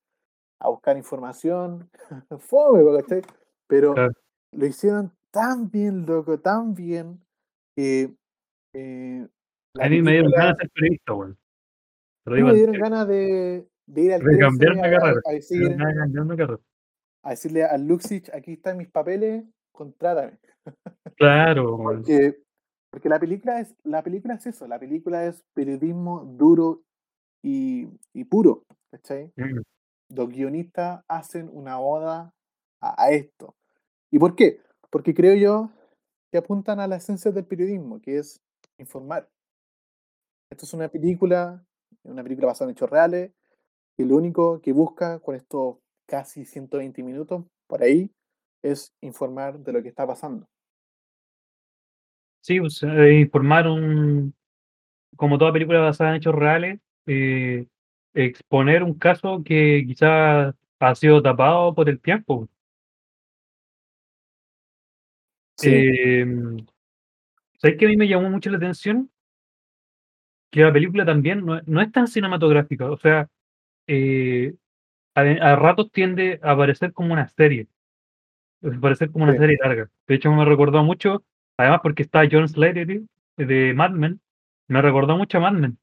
[0.61, 1.89] a buscar información,
[2.39, 3.21] fome, ¿cachai?
[3.67, 4.13] Pero Claro.
[4.53, 7.19] lo hicieron tan bien, loco, tan bien,
[7.75, 8.13] que
[8.73, 9.27] eh,
[9.75, 11.13] la A mí me dieron ganas de ser periodista,
[12.33, 15.21] digo me dieron ganas de, de ir al De 13 cambiar mi a- a- carrera.
[15.25, 16.59] a Me decir- dieron ganas de cambiar mi carrera.
[17.25, 20.39] a decirle al Luxich, aquí están mis papeles, contrátame.
[21.17, 21.77] Claro.
[21.77, 22.37] Porque,
[22.89, 26.81] porque la película es, la película es eso, la película es periodismo duro
[27.43, 29.33] y, y puro, ¿cachai?
[29.35, 29.61] Mm.
[30.15, 32.33] Los guionistas hacen una oda
[32.81, 33.55] a, a esto.
[34.09, 34.61] ¿Y por qué?
[34.89, 35.69] Porque creo yo
[36.31, 38.41] que apuntan a la esencia del periodismo, que es
[38.77, 39.29] informar.
[40.49, 41.65] Esto es una película,
[42.03, 43.31] una película basada en hechos reales,
[43.97, 48.11] y lo único que busca con estos casi 120 minutos por ahí
[48.63, 50.47] es informar de lo que está pasando.
[52.41, 54.33] Sí, eh, informar un,
[55.15, 57.67] como toda película basada en hechos reales, eh,
[58.13, 62.49] exponer un caso que quizás ha sido tapado por el tiempo.
[65.63, 66.25] Eh,
[67.59, 69.09] ¿sabes que a mí me llamó mucho la atención?
[70.51, 73.29] Que la película también no, no es tan cinematográfica, o sea,
[73.87, 74.53] eh,
[75.15, 77.67] a, a ratos tiende a parecer como una serie,
[78.81, 79.39] parecer como una Sí.
[79.39, 79.89] serie larga.
[80.07, 81.23] De hecho, me recordó mucho,
[81.57, 84.19] además porque está John Slattery de Mad Men,
[84.67, 85.77] me recordó mucho a Mad Men,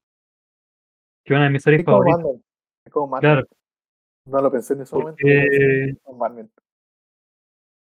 [1.24, 2.24] que es una de mis series Es como favoritas.
[2.24, 2.40] Mad
[2.86, 3.46] es como Mad Claro.
[4.26, 5.16] No lo pensé en ese momento.
[5.20, 6.50] Porque- como Mad Men.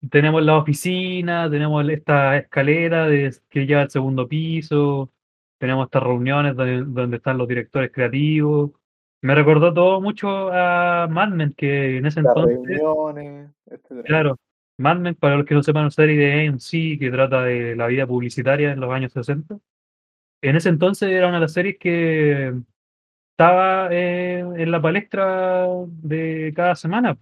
[0.10, 5.12] tenemos la oficina, tenemos esta escalera de, que lleva al segundo piso,
[5.60, 8.72] tenemos estas reuniones donde, donde están los directores creativos.
[9.22, 14.04] Me recordó todo mucho a Mad Men, que en ese Las entonces, reuniones, etcétera.
[14.04, 14.38] claro,
[14.82, 17.88] Mad Men, para los que no sepan, una serie de AMC que trata de la
[17.88, 19.58] vida publicitaria en los años 60.
[20.44, 22.54] En ese entonces era una de las series que
[23.32, 27.18] estaba eh, en la palestra de cada semana.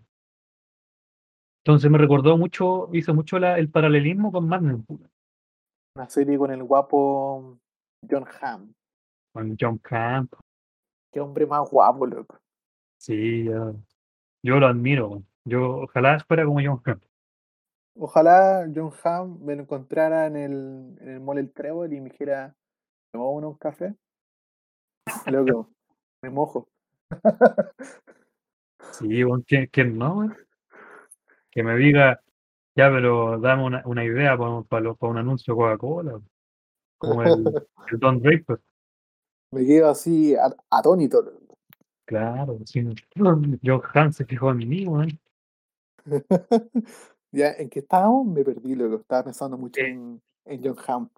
[1.63, 4.85] Entonces me recordó mucho, hizo mucho la- el paralelismo con Mad Men.
[5.95, 7.59] Una serie con el guapo
[8.09, 8.73] John Hamm.
[9.33, 10.33] Con John Camp,
[11.11, 12.37] Qué hombre más guapo, loco.
[12.97, 13.45] sí,
[14.43, 15.23] yo lo admiro.
[15.45, 17.03] Yo ojalá fuera como John Camp.
[18.01, 22.09] Ojalá John Hamm me lo encontrara en el, en el mall El Trébol y me
[22.09, 22.55] dijera,
[23.11, 23.93] ¿me a un café?
[25.25, 25.69] Loco,
[26.21, 26.69] me mojo.
[28.91, 29.21] Sí,
[29.71, 30.33] ¿quién, no?
[31.51, 32.21] Que me diga,
[32.73, 36.21] ya, pero dame una, una idea para, para, un anuncio Coca-Cola.
[36.97, 37.45] Como el,
[37.91, 38.61] el Don Draper.
[39.51, 40.35] Me quedo así
[40.69, 41.21] atónito.
[42.05, 42.81] Claro, sí.
[43.15, 45.19] John Hans se fijó en mí, weón.
[47.31, 48.27] ya, ¿en qué estábamos?
[48.27, 48.97] Me perdí, loco.
[48.97, 49.89] Estaba pensando mucho Eh.
[49.89, 51.09] en, en John Hamm.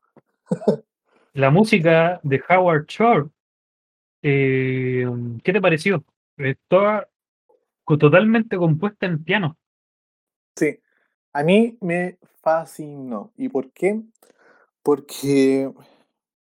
[1.34, 3.30] La música de Howard Shore,
[4.22, 5.06] eh,
[5.44, 6.04] ¿qué te pareció?
[6.38, 7.08] Estaba
[7.86, 9.58] totalmente compuesta en piano.
[10.58, 10.80] Sí,
[11.34, 13.32] a mí me fascinó.
[13.38, 14.02] ¿Y por qué?
[14.84, 15.72] Porque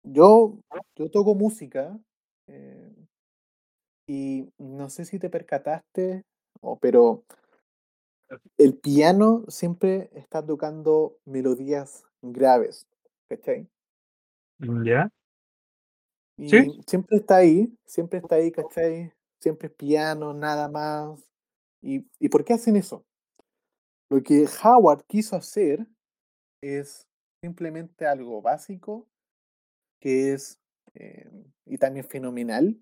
[0.04, 0.58] yo,
[0.95, 1.98] yo toco música
[2.48, 2.93] eh,
[4.08, 6.24] y no sé si te percataste,
[6.62, 7.24] o- pero
[8.58, 12.88] el piano siempre está tocando melodías graves,
[13.30, 13.68] ¿cachai?
[14.60, 15.10] ¿Ya?
[16.38, 16.82] Y Sí.
[16.88, 19.13] siempre está ahí, siempre está ahí, ¿cachai?
[19.42, 21.20] Siempre es piano, nada más.
[21.82, 23.06] ¿Y, ¿y por qué hacen eso?
[24.12, 25.86] Lo que Howard quiso hacer
[26.62, 27.08] es
[27.44, 29.08] simplemente algo básico
[30.02, 30.60] que es,
[30.96, 31.30] eh,
[31.65, 32.80] y también fenomenal,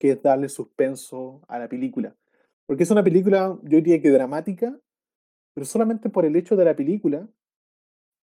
[0.00, 2.16] que es darle suspenso a la película.
[2.68, 4.78] Porque es una película, yo diría que dramática,
[5.54, 7.26] pero solamente por el hecho de la película,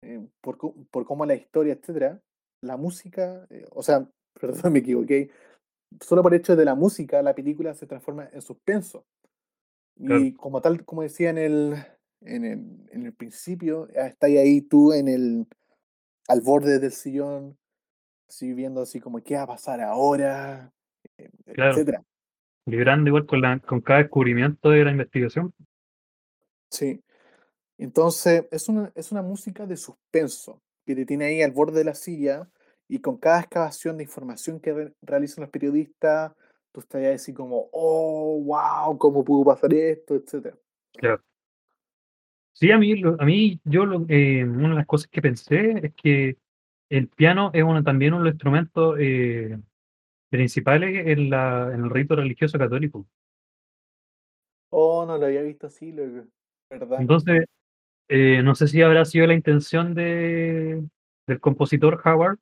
[0.01, 0.57] eh, por,
[0.89, 2.21] por cómo la historia, etcétera,
[2.63, 5.29] la música, eh, o sea, perdón, me equivoqué,
[6.01, 9.05] solo por el hecho de la música, la película se transforma en suspenso.
[9.97, 10.23] Claro.
[10.23, 11.75] Y como tal, como decía en el,
[12.21, 15.47] en el, en el principio, ah, está ahí, ahí tú en el,
[16.29, 17.57] al borde del sillón,
[18.29, 20.71] así viendo así como qué va a pasar ahora,
[21.17, 21.71] eh, Claro.
[21.71, 22.03] etcétera.
[22.69, 25.53] Vibrando igual con, la, con cada descubrimiento de la investigación.
[26.71, 27.01] Sí.
[27.77, 31.85] Entonces, es una, es una música de suspenso que te tiene ahí al borde de
[31.85, 32.49] la silla
[32.87, 36.33] y con cada excavación de información que re- realizan los periodistas,
[36.71, 40.15] tú estás ahí así como, oh, wow, ¿cómo pudo pasar esto?
[40.15, 40.57] etcétera.
[40.93, 41.23] Claro.
[42.53, 45.85] Sí, a mí, lo- a mí yo lo- eh, una de las cosas que pensé
[45.85, 46.37] es que
[46.89, 49.57] el piano es uno, también uno de los instrumentos eh,
[50.29, 53.07] principales en, la, en el rito religioso católico.
[54.69, 56.27] Oh, no lo había visto así, loco.
[56.69, 57.01] ¿Verdad?
[57.01, 57.45] Entonces,
[58.07, 60.83] eh, no sé si habrá sido la intención de,
[61.27, 62.39] del compositor Howard,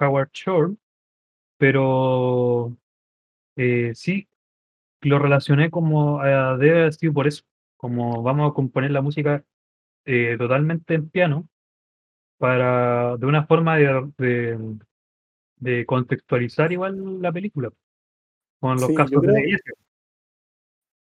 [0.00, 0.74] Howard Shore,
[1.58, 2.76] pero
[3.56, 4.28] eh, sí
[5.02, 7.44] lo relacioné como a, debe haber sido por eso,
[7.76, 9.44] como vamos a componer la música
[10.04, 11.48] eh, totalmente en piano
[12.38, 14.78] para de una forma de, de,
[15.62, 17.70] de contextualizar igual la película
[18.60, 19.72] con los Sí, yo casos de creo, iglesia.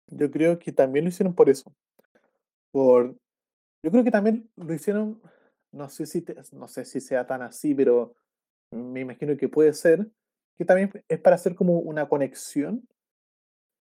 [0.08, 1.74] yo creo que también lo hicieron por eso.
[2.72, 3.16] Por,
[3.84, 5.22] yo creo que también lo hicieron,
[5.72, 8.16] no sé si te- no sé si sea tan así, pero
[8.72, 10.08] me imagino que puede ser,
[10.58, 12.86] que también es para hacer como una conexión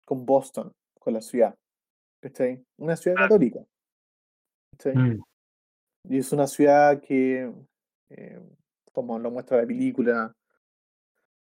[0.05, 1.55] con Boston, con la ciudad,
[2.21, 2.63] ¿cachai?
[2.77, 3.59] Una ciudad Ah, católica,
[4.71, 4.95] ¿cachai?
[4.95, 5.21] mm,
[6.09, 7.51] Y es una ciudad que,
[8.09, 8.39] eh,
[8.93, 10.33] como lo muestra la película,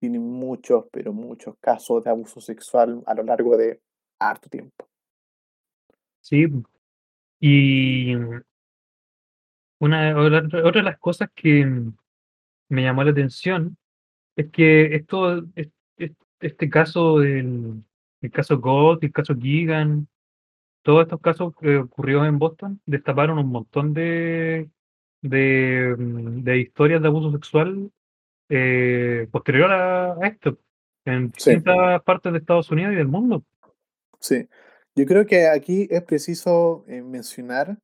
[0.00, 3.80] tiene muchos, pero muchos casos de abuso sexual a lo largo de
[4.18, 4.88] harto tiempo.
[6.20, 6.46] sí,
[7.38, 8.14] y
[9.78, 11.64] una otra, de las cosas que
[12.68, 13.76] me llamó la atención
[14.36, 17.82] es que esto, es- es- este caso del
[18.22, 20.06] el caso Gott, el caso Gigan,
[20.82, 24.68] todos estos casos que ocurrieron en Boston destaparon un montón de,
[25.22, 27.90] de, de historias de abuso sexual
[28.50, 30.58] eh, posterior a, a esto,
[31.06, 33.44] en Sí, distintas partes de Estados Unidos y del mundo.
[34.20, 34.46] sí.
[34.96, 37.78] Yo creo que aquí es preciso eh, mencionar,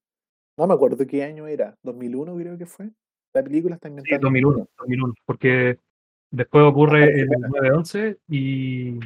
[0.58, 2.90] no me acuerdo qué año era, 2001 creo que fue.
[3.32, 4.68] La película está Sí, inventada en 2001, 2001.
[4.78, 5.78] 2001, porque
[6.30, 7.48] después ocurre el Pena.
[7.48, 8.98] 9-11 y,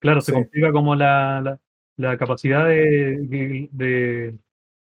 [0.00, 1.60] claro, se Sí, complica como la, la,
[1.98, 4.38] la capacidad de, de,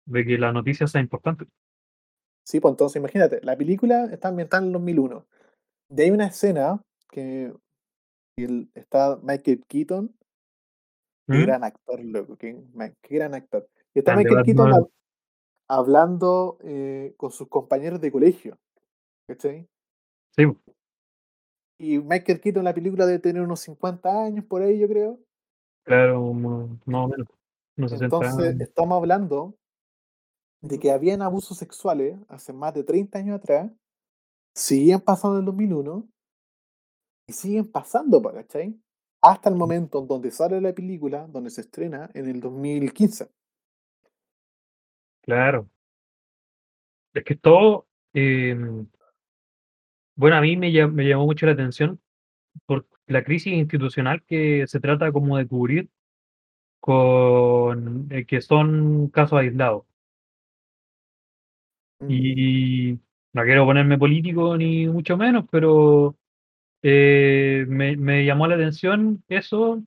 [0.06, 1.44] de que la noticia sea importante.
[2.42, 5.26] sí, pues entonces imagínate, la película está ambientada en el 2001.
[5.88, 7.52] De ahí una escena que
[8.74, 10.14] está Michael Keaton,
[11.26, 11.42] qué ¿Mm?
[11.42, 12.60] gran actor, loco, qué,
[13.02, 13.68] qué gran actor.
[13.94, 14.90] Y está Grande Michael Keaton hab-
[15.68, 18.58] hablando eh, con sus compañeros de colegio,
[19.26, 19.66] ¿cachai?
[20.36, 20.44] Sí,
[21.78, 25.20] Y Michael Keaton en la película debe tener unos 50 años por ahí, yo creo.
[25.84, 27.26] claro, más o menos,
[27.76, 29.54] unos 60 Entonces, estamos hablando
[30.62, 33.70] de que habían abusos sexuales hace más de 30 años atrás,
[34.56, 36.08] siguen pasando en el 2001
[37.28, 38.80] y siguen pasando, pa, ¿cachai?
[39.22, 43.30] Hasta el momento en donde sale la película, donde se estrena en el 2015.
[45.22, 45.68] Claro.
[47.14, 48.56] Es que todo, eh,
[50.14, 52.00] bueno, a mí me, llam- me llamó mucho la atención
[52.66, 55.90] por la crisis institucional que se trata como de cubrir
[56.80, 59.84] con eh, que son casos aislados.
[62.00, 62.98] Mm, Y
[63.36, 66.16] no quiero ponerme político ni mucho menos, pero
[66.82, 69.82] eh, me, me llamó la atención eso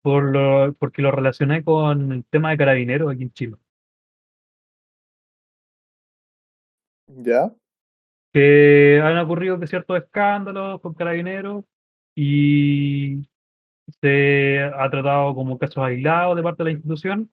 [0.00, 3.56] por lo, porque lo relacioné con el tema de carabineros aquí en Chile.
[7.08, 7.52] ¿Ya?
[8.32, 11.64] Que han ocurrido que ciertos escándalos con carabineros
[12.14, 13.28] y
[14.00, 17.30] se ha tratado como casos aislados de parte de la institución,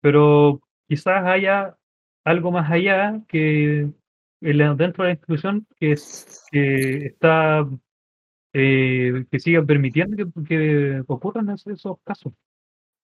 [0.00, 1.76] pero quizás haya
[2.24, 3.90] algo más allá que
[4.40, 7.66] dentro de la institución que, es- que está
[8.54, 12.32] eh, que siga permitiendo que, que ocurran esos, casos.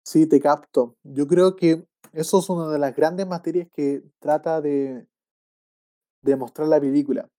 [0.04, 0.98] Sí, te capto.
[1.04, 5.08] Yo creo que eso es una de las grandes materias que trata de,
[6.22, 7.30] de mostrar la película,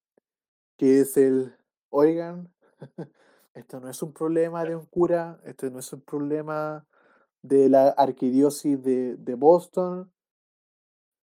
[0.79, 1.55] que es el,
[1.91, 2.53] oigan,
[3.55, 6.87] esto no es un problema de un cura, esto no es un problema
[7.43, 10.13] de la arquidiócesis de, de Boston,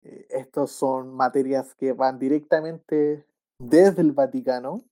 [0.04, 3.26] eh, estos son materias que van directamente
[3.60, 4.84] desde el Vaticano.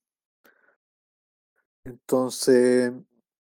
[1.83, 2.93] Entonces,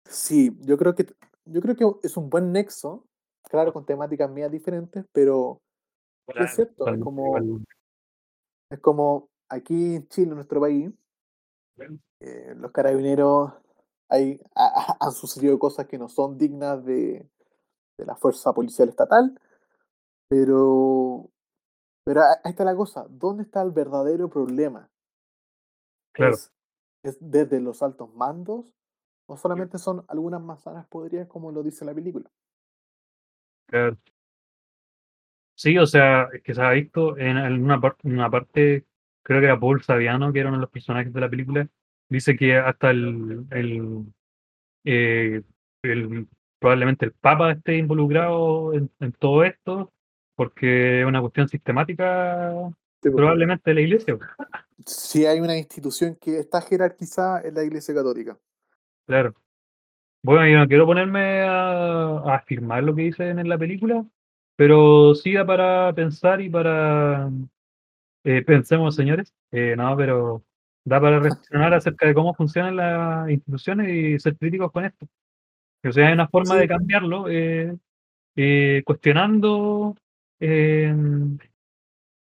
[0.04, 1.06] sí, yo creo que
[1.44, 3.04] yo creo que es un buen nexo,
[3.42, 5.60] claro, con temáticas mías diferentes, pero
[6.44, 7.36] es cierto, es como,
[8.70, 10.90] es como aquí en Chile, en nuestro país,
[12.20, 13.52] eh, los carabineros
[14.08, 17.28] hay, ha- ha- han sucedido cosas que no son dignas de,
[17.98, 19.38] de la fuerza policial estatal,
[20.28, 21.30] pero,
[22.10, 24.90] pero ahí está la cosa, ¿dónde está el verdadero problema?
[26.12, 26.36] Claro.
[26.36, 26.52] ¿Es,
[27.02, 28.72] es desde los altos mandos
[29.26, 32.30] o solamente son algunas manzanas podridas como lo dice la película?
[33.66, 33.98] Claro.
[35.54, 38.86] Sí, o sea, es que se ha visto en, una, par- en una parte,
[39.22, 41.68] creo que era Paul Saviano, que era uno de los personajes de la película,
[42.08, 44.06] dice que hasta el, el,
[44.84, 45.42] eh,
[45.82, 49.92] el- probablemente el Papa esté involucrado en, en todo esto,
[50.40, 52.50] porque es una cuestión sistemática
[53.02, 53.16] Sí, po.
[53.16, 54.18] probablemente de la iglesia.
[54.86, 58.38] Si hay una institución que está jerarquizada en la Iglesia Católica.
[59.06, 59.34] Claro.
[60.22, 64.02] Bueno, yo no quiero ponerme a, a afirmar lo que dicen en la película,
[64.56, 67.28] pero sí da para pensar y para...
[68.24, 69.34] eh, pensemos, señores.
[69.52, 70.42] Eh, no, pero
[70.84, 75.06] da para reflexionar acerca de cómo funcionan las instituciones y ser críticos con esto.
[75.84, 76.60] O sea, hay una forma Sí.
[76.60, 77.76] de cambiarlo, eh,
[78.36, 79.94] eh, cuestionando
[80.40, 80.92] eh,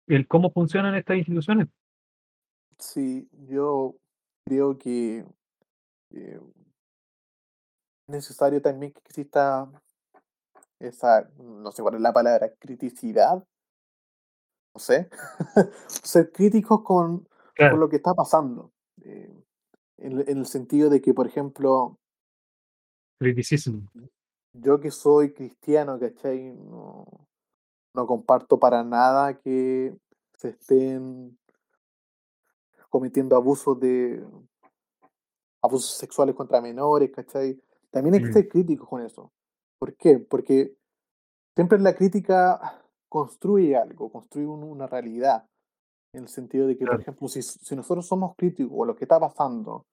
[0.08, 1.68] el cómo funcionan estas instituciones.
[2.80, 3.96] Sí, yo
[4.46, 5.26] creo que
[6.12, 6.40] eh,
[8.08, 9.70] es necesario también que exista
[10.80, 13.44] esa, no sé cuál es la palabra, criticidad,
[14.74, 15.10] no sé,
[15.88, 17.28] ser críticos con,
[17.58, 18.72] con lo que está pasando.
[19.04, 19.34] eh,
[19.98, 21.98] en, en el sentido de que, por ejemplo,
[23.20, 23.90] criticismo.
[24.54, 26.54] yo que soy cristiano, ¿cachai?
[26.54, 27.27] No,
[27.94, 29.96] no comparto para nada que
[30.36, 31.38] se estén
[32.90, 34.24] cometiendo abusos de
[35.62, 37.60] abusos sexuales contra menores, ¿cachai?
[37.92, 38.34] También hay que Mm.
[38.34, 39.32] ser críticos con eso.
[39.80, 40.20] ¿Por qué?
[40.20, 40.76] Porque
[41.56, 45.46] siempre la crítica construye algo, construye un- una realidad.
[46.14, 49.06] En el sentido de que, por ejemplo, si, si nosotros somos críticos con lo que
[49.06, 49.86] está pasando,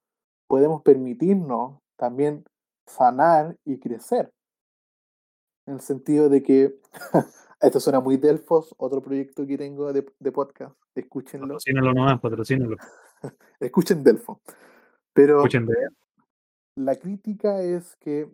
[0.47, 2.45] podemos permitirnos también
[2.86, 4.32] sanar y crecer.
[5.66, 6.78] En el sentido de que,
[7.61, 12.76] esto suena muy Delfos, otro proyecto que tengo de, de podcast, escúchenlo, Patrocínalo nomás, patrocínalo.
[13.61, 14.40] escuchen Delfo.
[15.12, 15.74] Pero Escuchen de
[16.76, 18.28] la crítica es que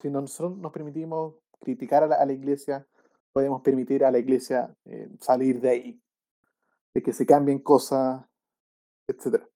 [0.00, 2.86] si nosotros nos permitimos criticar a la, a la iglesia,
[3.32, 6.02] podemos permitir a la iglesia eh, salir de ahí,
[6.94, 8.24] de que se cambien cosas,
[9.06, 9.46] etcétera.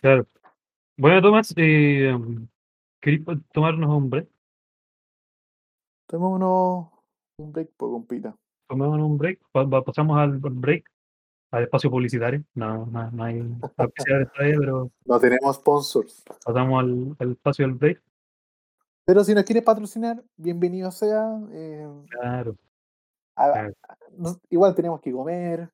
[0.00, 0.26] Claro.
[0.96, 2.14] Bueno, Tomás, eh,
[3.00, 4.28] ¿queréis pa- tomarnos un break?
[6.06, 6.88] Tomémonos
[7.38, 8.34] un break, por compita.
[8.68, 9.40] Tomémonos un break.
[9.52, 10.88] Pa- pa- pasamos al break,
[11.52, 12.44] al espacio publicitario.
[12.54, 13.42] No, no, no hay
[13.76, 16.22] todavía, pero No tenemos sponsors.
[16.44, 18.02] pasamos al, al espacio del break.
[19.04, 21.38] Pero si nos quiere patrocinar, bienvenido sea.
[21.52, 22.56] eh, Claro.
[23.36, 23.70] a-
[24.50, 25.68] igual tenemos que comer,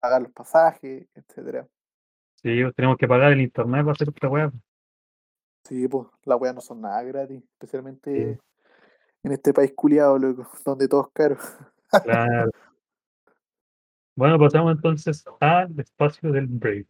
[0.00, 1.66] pagar los pasajes, etcétera.
[2.42, 4.52] Sí, pues tenemos que pagar el internet para hacer esta weá.
[5.66, 8.40] Sí, pues las weas no son nada gratis, especialmente Sí.
[9.24, 11.38] En este país culiado, loco, donde todo es caro.
[12.04, 12.50] Claro.
[14.16, 16.86] Bueno, pasamos entonces al espacio del break.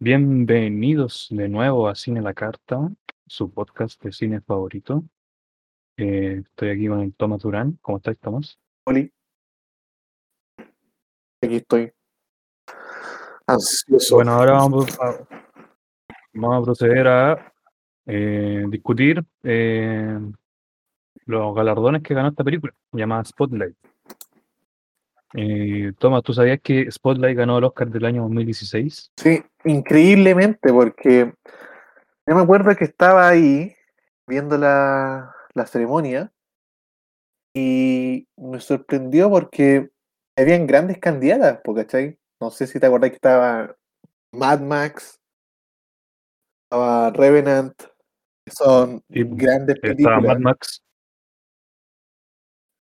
[0.00, 2.88] Bienvenidos de nuevo a Cine La Carta,
[3.26, 5.02] su podcast de cine favorito.
[5.96, 7.78] Eh, estoy aquí con el Tomás Durán.
[7.82, 8.58] ¿Cómo estáis, Tomás?
[8.84, 9.12] Oli.
[11.40, 11.92] Aquí estoy.
[13.46, 14.16] Ansioso.
[14.16, 15.26] Bueno, ahora vamos a,
[16.34, 17.52] vamos a proceder a
[18.06, 20.18] eh, discutir eh,
[21.26, 23.76] los galardones que ganó esta película, llamada Spotlight.
[25.34, 29.12] Eh, Tomás, ¿tú sabías que Spotlight ganó el Oscar del año 2016?
[29.16, 31.32] Sí, increíblemente, porque
[32.26, 33.74] yo me acuerdo que estaba ahí
[34.26, 36.32] viendo la, la ceremonia
[37.54, 39.90] y me sorprendió porque
[40.42, 42.18] habían grandes candidatas, ¿cachai?
[42.40, 43.74] No sé si te acordás que estaba
[44.32, 45.18] Mad Max,
[46.64, 47.74] estaba Revenant,
[48.44, 50.82] que son grandes Estaba Mad películas, Max.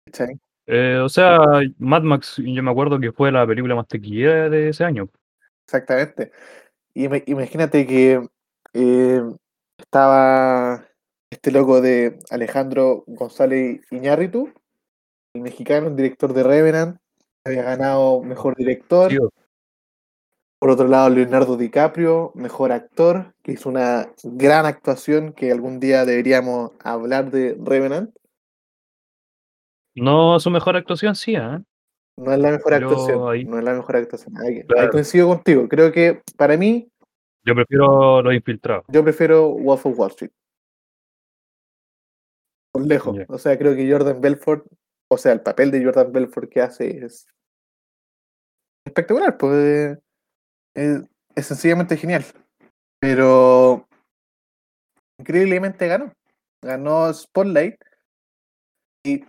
[0.07, 0.41] ¿cachai?
[0.67, 1.39] Eh, o sea,
[1.79, 5.09] Mad Max, yo me acuerdo que fue la película más taquillera de ese año.
[5.65, 6.33] Exactamente.
[6.95, 8.27] Y me- imagínate que
[8.73, 9.23] eh,
[9.79, 10.85] estaba
[11.31, 14.53] este loco de Alejandro González Iñárritu,
[15.35, 16.99] el mexicano, el director de Revenant,
[17.47, 19.13] había ganado mejor director.
[20.59, 26.05] Por otro lado, Leonardo DiCaprio, mejor actor, que hizo una gran actuación que algún día
[26.05, 28.15] deberíamos hablar de Revenant.
[29.95, 31.59] No, su mejor actuación sí, ¿eh?
[32.19, 33.29] No es la mejor Pero actuación.
[33.31, 34.37] ahí- No es la mejor actuación.
[34.39, 34.91] Ahí, ahí Claro.
[34.91, 35.69] coincido contigo.
[35.69, 36.91] Creo que para mí,
[37.45, 38.85] Yo prefiero los infiltrados.
[38.89, 40.33] yo prefiero Wolf of Wall Street.
[42.73, 43.17] Por lejos.
[43.29, 44.67] O sea, creo que Jordan Belfort,
[45.11, 47.27] o sea, el papel de Jordan Belfort que hace es
[48.87, 49.99] espectacular, pues
[50.75, 51.03] es,
[51.35, 52.25] es sencillamente genial.
[53.01, 53.87] Pero
[55.19, 56.13] increíblemente ganó.
[56.63, 57.77] Ganó Spotlight.
[59.05, 59.25] ¿Y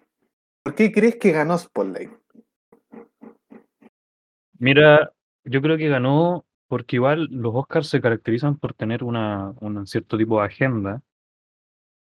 [0.64, 2.12] por qué crees que ganó Spotlight?
[4.60, 5.12] Mira,
[5.44, 10.18] yo creo que ganó porque igual los Oscars se caracterizan por tener una, un cierto
[10.18, 11.02] tipo de agenda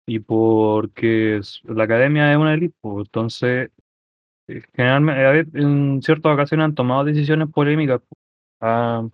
[0.05, 3.71] y porque la academia es una élite, pues, entonces eh,
[4.73, 8.01] generalmente a en ciertas ocasiones han tomado decisiones polémicas.
[8.61, 9.07] Ah,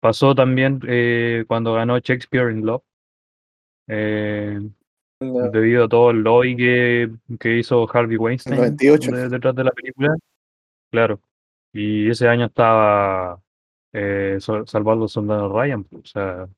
[0.00, 2.82] pasó también eh, cuando ganó Shakespeare in Love,
[3.88, 4.60] eh,
[5.20, 7.10] debido a todo el lobby que,
[7.40, 9.10] que hizo Harvey Weinstein 98.
[9.12, 10.16] de- detrás de la película.
[10.90, 11.20] Claro.
[11.72, 13.40] Y ese año estaba
[13.92, 16.48] eh, Salvando al Soldado Ryan, o sea,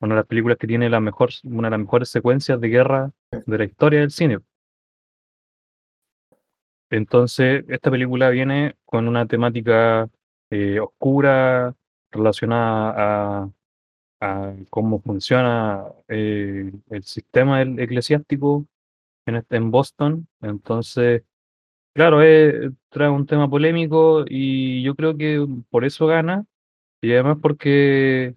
[0.00, 3.10] una de las películas que tiene la mejor, una de las mejores secuencias de guerra
[3.46, 4.38] de la historia del cine.
[6.94, 10.08] Entonces, esta película viene con una temática
[10.48, 11.74] eh, oscura
[12.12, 13.50] relacionada
[14.20, 18.64] a, cómo funciona eh, el sistema eclesiástico
[19.26, 20.28] en, Boston.
[20.40, 21.24] Entonces,
[21.94, 26.46] claro, eh, trae un tema polémico y yo creo que por eso gana
[27.02, 28.36] y además porque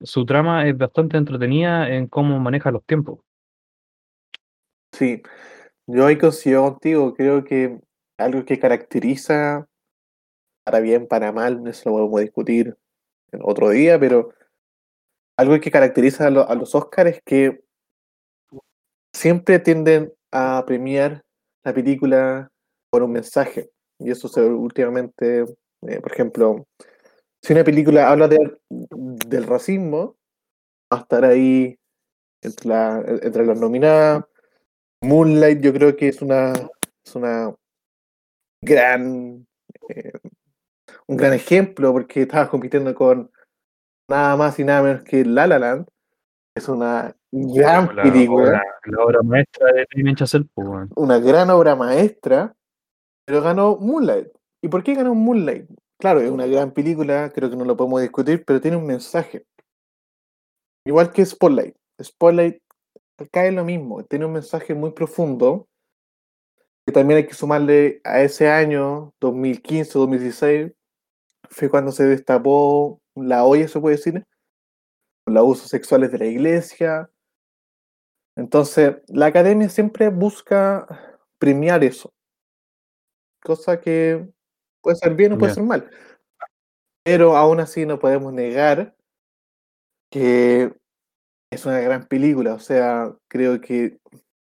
[0.00, 3.18] su trama es bastante entretenida en cómo maneja los tiempos.
[4.92, 5.22] Sí,
[5.88, 7.12] yo ahí coincido contigo.
[7.12, 7.80] Creo que
[8.18, 9.66] algo que caracteriza,
[10.64, 12.76] para bien, para mal, eso lo podemos discutir
[13.32, 14.30] en otro día, pero
[15.38, 17.60] algo que caracteriza a, lo- a los Oscars es que
[19.12, 21.22] siempre tienden a premiar
[21.64, 22.50] la película
[22.90, 23.70] por un mensaje.
[23.98, 25.44] Y eso se ve últimamente,
[25.82, 26.66] eh, por ejemplo,
[27.42, 30.16] si una película habla de- del racismo,
[30.92, 31.78] va a estar ahí
[32.42, 34.24] entre, la, entre las nominadas.
[35.02, 36.52] Moonlight yo creo que es una,
[37.04, 37.54] es una
[38.62, 39.46] gran
[39.88, 40.12] eh,
[41.06, 43.30] un gran ejemplo porque estaba compitiendo con
[44.08, 45.86] nada más y nada menos que La La Land.
[46.54, 50.90] Es una gran La película, la obra maestra de Damien Chazelle, pues, weón.
[50.96, 52.54] una gran obra maestra,
[53.26, 54.28] pero ganó Moonlight.
[54.62, 55.68] ¿Y por qué ganó Moonlight?
[55.98, 59.44] Claro, es una gran película, creo que no lo podemos discutir, pero tiene un mensaje.
[60.86, 61.74] Igual que Spotlight.
[62.02, 62.62] Spotlight
[63.30, 65.68] cae lo mismo, tiene un mensaje muy profundo,
[66.86, 70.72] que también hay que sumarle a ese año, 2015-2016,
[71.50, 74.24] fue cuando se destapó la olla, se puede decir,
[75.26, 77.10] los abusos sexuales de la iglesia.
[78.36, 80.86] Entonces, la academia siempre busca
[81.38, 82.12] premiar eso,
[83.42, 84.28] cosa que
[84.80, 85.90] puede ser bien o puede ser mal.
[87.04, 88.94] Pero aún así no podemos negar
[90.10, 90.72] que
[91.50, 92.54] es una gran película.
[92.54, 93.98] O sea, creo que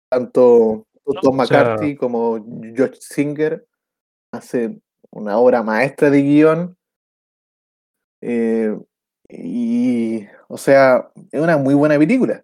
[0.10, 2.46] tanto Tom o sea- McCarthy como
[2.76, 3.66] George Singer
[4.32, 4.82] hacen
[5.12, 6.78] una obra maestra de guion.
[8.22, 8.78] Eh,
[9.30, 12.44] y, o sea, es una muy buena película.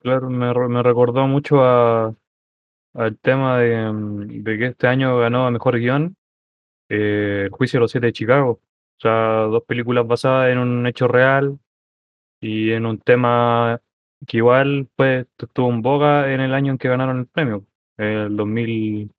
[0.00, 2.14] Claro, me, me recordó mucho a,
[2.94, 6.16] al tema de, mm, de que este año ganó a Mejor Guión
[6.88, 8.50] eh, El Juicio de los Siete de Chicago.
[8.98, 11.58] O sea, dos películas basadas en un hecho real
[12.40, 13.80] y en un tema
[14.26, 17.66] que igual pues estuvo en boga en el año en que ganaron el premio,
[17.96, 19.10] el 2000.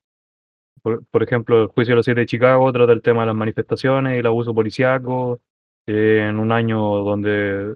[0.81, 3.35] Por, por ejemplo, El Juicio de los Siete de Chicago trata el tema de las
[3.35, 5.41] manifestaciones y el abuso policíaco
[5.87, 7.75] eh, en un año donde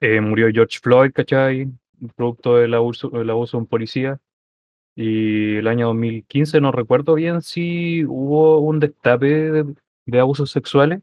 [0.00, 1.68] eh, murió George Floyd, ¿cachai?
[2.16, 4.20] Producto del abuso, del abuso de un policía.
[4.94, 9.74] Y el año 2015, no recuerdo bien si hubo un destape de,
[10.06, 11.00] de abusos sexuales,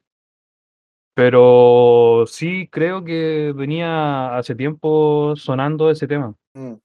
[1.19, 6.33] pero sí creo que venía hace tiempo sonando ese tema.
[6.53, 6.75] Mm,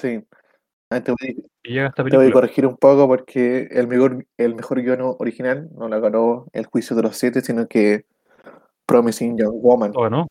[0.00, 0.24] sí.
[0.88, 5.88] Te voy, te a corregir un poco porque el mejor, el mejor guion original no
[5.88, 8.04] la ganó El Juicio de los Siete, sino que
[8.84, 9.92] Promising Young Woman.
[9.94, 10.26] ¿O no?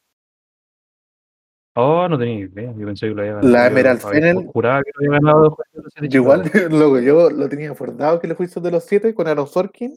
[1.75, 2.73] Oh, no tenía idea.
[2.77, 3.53] Yo pensé que lo había ganado.
[3.53, 6.51] La Emerald Fennel- Juraba que lo había ganado el Juicio de los Siete Yo igual,
[6.69, 9.95] luego yo lo tenía acordado que el Juicio de los Siete con Aaron Sorkin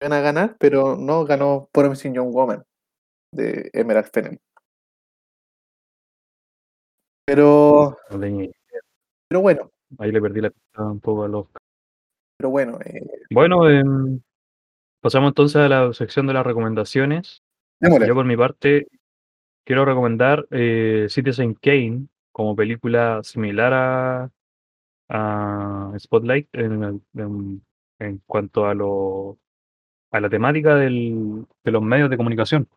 [0.00, 2.62] iban a ganar, pero no ganó Promising Young Woman
[3.32, 4.38] de Emerald Fennel.
[7.26, 7.96] Pero,
[9.28, 11.46] pero bueno, Ahí le perdí la pista un poco a los.
[12.38, 13.00] pero bueno, eh,
[13.30, 14.20] Bueno, em,
[15.00, 17.42] pasamos entonces a la sección de las recomendaciones.
[17.80, 18.86] Yo por mi parte
[19.64, 24.30] quiero recomendar eh, Citizen Kane como película similar a,
[25.08, 27.62] a Spotlight en, en-
[27.98, 29.38] en cuanto a lo
[30.12, 32.68] a la temática del- de los medios de comunicación.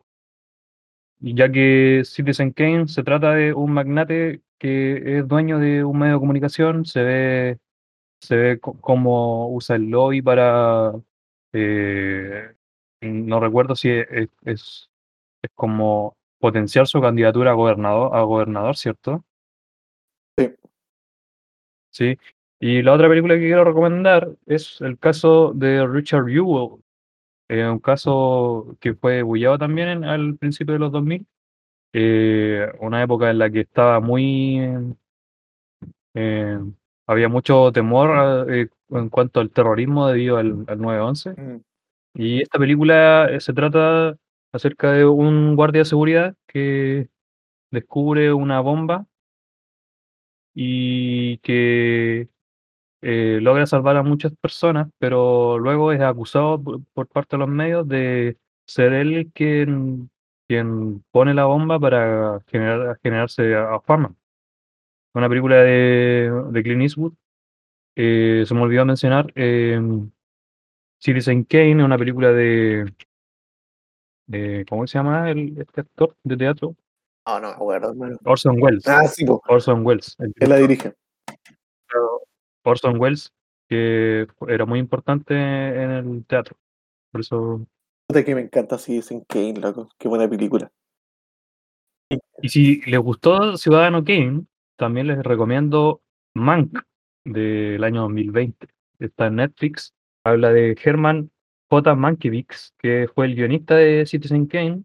[1.20, 6.14] Ya que Citizen Kane se trata de un magnate que es dueño de un medio
[6.14, 7.58] de comunicación, se ve,
[8.20, 10.92] se ve cómo usa el lobby para,
[11.52, 12.52] eh,
[13.02, 14.90] no recuerdo si es, es- es-
[15.42, 19.24] es como potenciar su candidatura a gobernador, a gobernador, ¿cierto?
[20.38, 20.54] Sí.
[21.90, 22.18] Sí.
[22.60, 26.82] Y la otra película que quiero recomendar es el caso de Richard Jewell,
[27.50, 31.26] eh, un caso que fue bullado también en- al principio de los 2000,
[31.94, 34.60] eh, una época en la que estaba muy...
[36.14, 36.58] eh,
[37.06, 41.30] había mucho temor eh, en cuanto al terrorismo debido al, al 9-11.
[41.36, 41.56] Mm,
[42.14, 44.16] Y esta película eh, se trata
[44.52, 47.08] acerca de un guardia de seguridad que
[47.72, 49.06] descubre una bomba
[50.54, 52.28] y que
[53.02, 57.48] eh, logra salvar a muchas personas, pero luego es acusado por, por parte de los
[57.48, 58.36] medios de
[58.66, 60.10] ser él quien,
[60.46, 64.14] quien pone la bomba para generar, generarse a, a fama.
[65.14, 67.12] Una película de, de Clint Eastwood.
[67.96, 69.80] eh, se me olvidó mencionar eh,
[70.98, 72.92] Citizen Kane, una película de,
[74.26, 76.76] de ¿cómo se llama el, este actor de teatro?
[77.26, 78.18] No, no me acuerdo, hermano.
[78.24, 78.86] Orson Welles.
[78.86, 80.14] Ah, sí, Orson Welles.
[80.18, 80.94] el él la dirige.
[82.62, 83.32] Orson Welles,
[83.68, 86.56] que era muy importante en el teatro.
[87.10, 87.66] Por eso.
[88.12, 89.88] Que me encanta Citizen Kane, loco.
[89.96, 90.70] Qué buena película.
[92.42, 94.44] Y si les gustó Ciudadano Kane,
[94.76, 96.02] también les recomiendo
[96.34, 96.80] Mank
[97.24, 98.66] del año 2020.
[98.98, 99.94] Está en Netflix.
[100.24, 101.30] Habla de Herman
[101.70, 101.94] J.
[101.94, 104.82] Mankiewicz, que fue el guionista de Citizen Kane.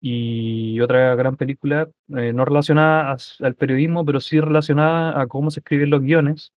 [0.00, 5.60] Y otra gran película, eh, no relacionada al periodismo, pero sí relacionada a cómo se
[5.60, 6.52] escriben los guiones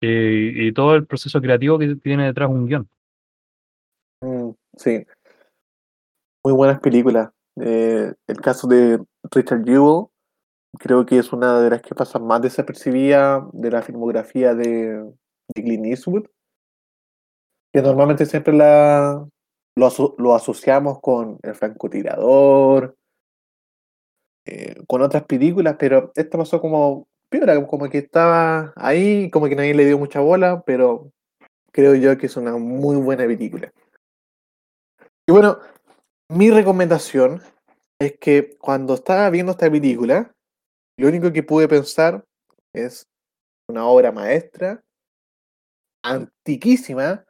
[0.00, 2.88] y todo el proceso creativo que tiene detrás un guion.
[4.22, 5.06] Mm, sí.
[6.44, 7.30] Muy buenas películas.
[7.60, 10.06] Eh, el caso de Richard Jewell
[10.78, 15.02] creo que es una de las que pasan más desapercibida de la filmografía de,
[15.54, 16.26] de Clint Eastwood.
[17.72, 19.26] Que normalmente siempre la,
[19.76, 22.96] lo asociamos con El francotirador,
[24.46, 29.56] eh, con otras películas, pero esta pasó como piola, como que estaba ahí, como que
[29.56, 31.12] nadie le dio mucha bola, pero
[31.72, 33.72] creo yo que es una muy buena película.
[35.28, 35.58] Y bueno,
[36.28, 37.42] mi recomendación
[38.00, 40.32] es que cuando estaba viendo esta película,
[40.98, 42.24] lo único que pude pensar
[42.72, 43.06] es
[43.68, 44.82] una obra maestra,
[46.02, 47.24] antiquísima.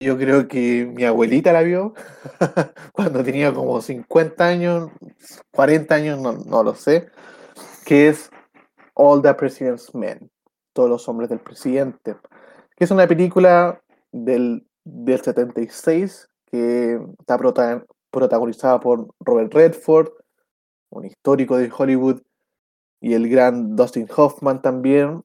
[0.00, 1.94] Yo creo que mi abuelita la vio
[2.92, 4.90] cuando tenía como 50 años,
[5.52, 7.08] 40 años, no, no lo sé,
[7.84, 8.30] que es
[8.94, 10.30] All the President's Men,
[10.72, 12.16] Todos los hombres del presidente,
[12.76, 13.82] que es una película
[14.12, 20.08] del, del 76 que está prota- protagonizada por Robert Redford,
[20.90, 22.22] un histórico de Hollywood,
[23.00, 25.22] y el gran Dustin Hoffman también.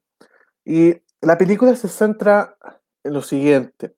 [0.65, 2.57] Y la película se centra
[3.03, 3.95] en lo siguiente,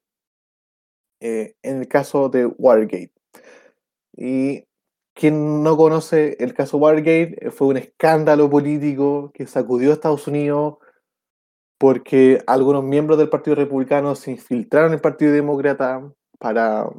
[1.19, 3.13] eh, en el caso de Watergate.
[4.15, 4.65] Y
[5.21, 10.27] quien no conoce el caso Watergate, eh, fue un escándalo político que sacudió a Estados
[10.27, 10.79] Unidos
[11.77, 16.89] porque algunos miembros del Partido Republicano se infiltraron en el Partido Demócrata para,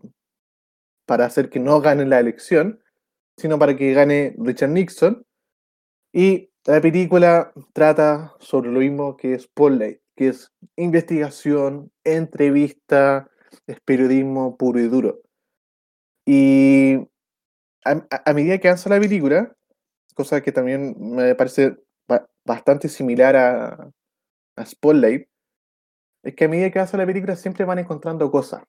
[1.05, 2.81] para hacer que no gane la elección,
[3.37, 5.27] sino para que gane Richard Nixon.
[6.13, 13.29] Y la película trata sobre lo mismo que Spotlight, que es investigación, entrevista,
[13.67, 15.23] es periodismo puro y duro.
[16.25, 17.09] Y
[17.85, 19.55] a, medida que avanza la película,
[20.15, 21.77] cosa que también me parece
[22.09, 23.91] ba- bastante similar a,
[24.57, 25.29] a Spotlight,
[26.23, 28.63] es que a medida que avanza la película siempre van encontrando cosas,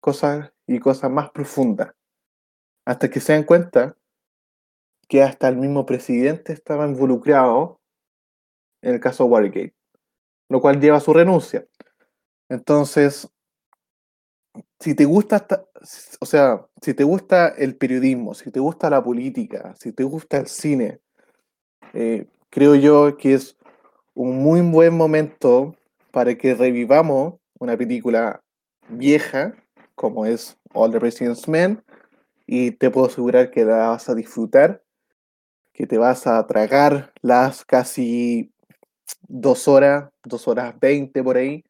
[0.00, 1.92] cosas y cosas más profundas,
[2.86, 3.96] hasta que se dan cuenta
[5.08, 7.80] que hasta el mismo presidente estaba involucrado
[8.82, 9.74] en el caso Watergate,
[10.48, 11.66] lo cual lleva a su renuncia.
[12.48, 13.28] Entonces,
[14.82, 15.46] si te gusta,
[16.18, 20.38] o sea, si te gusta el periodismo, si te gusta la política, si te gusta
[20.38, 20.98] el cine,
[21.92, 23.56] eh, creo yo que es
[24.14, 25.76] un muy buen momento
[26.10, 28.42] para que revivamos una película
[28.88, 29.54] vieja
[29.94, 31.80] como es All the President's Men
[32.44, 34.82] y te puedo asegurar que la vas a disfrutar,
[35.72, 38.52] que te vas a tragar las casi
[39.28, 41.64] dos horas, dos horas veinte por ahí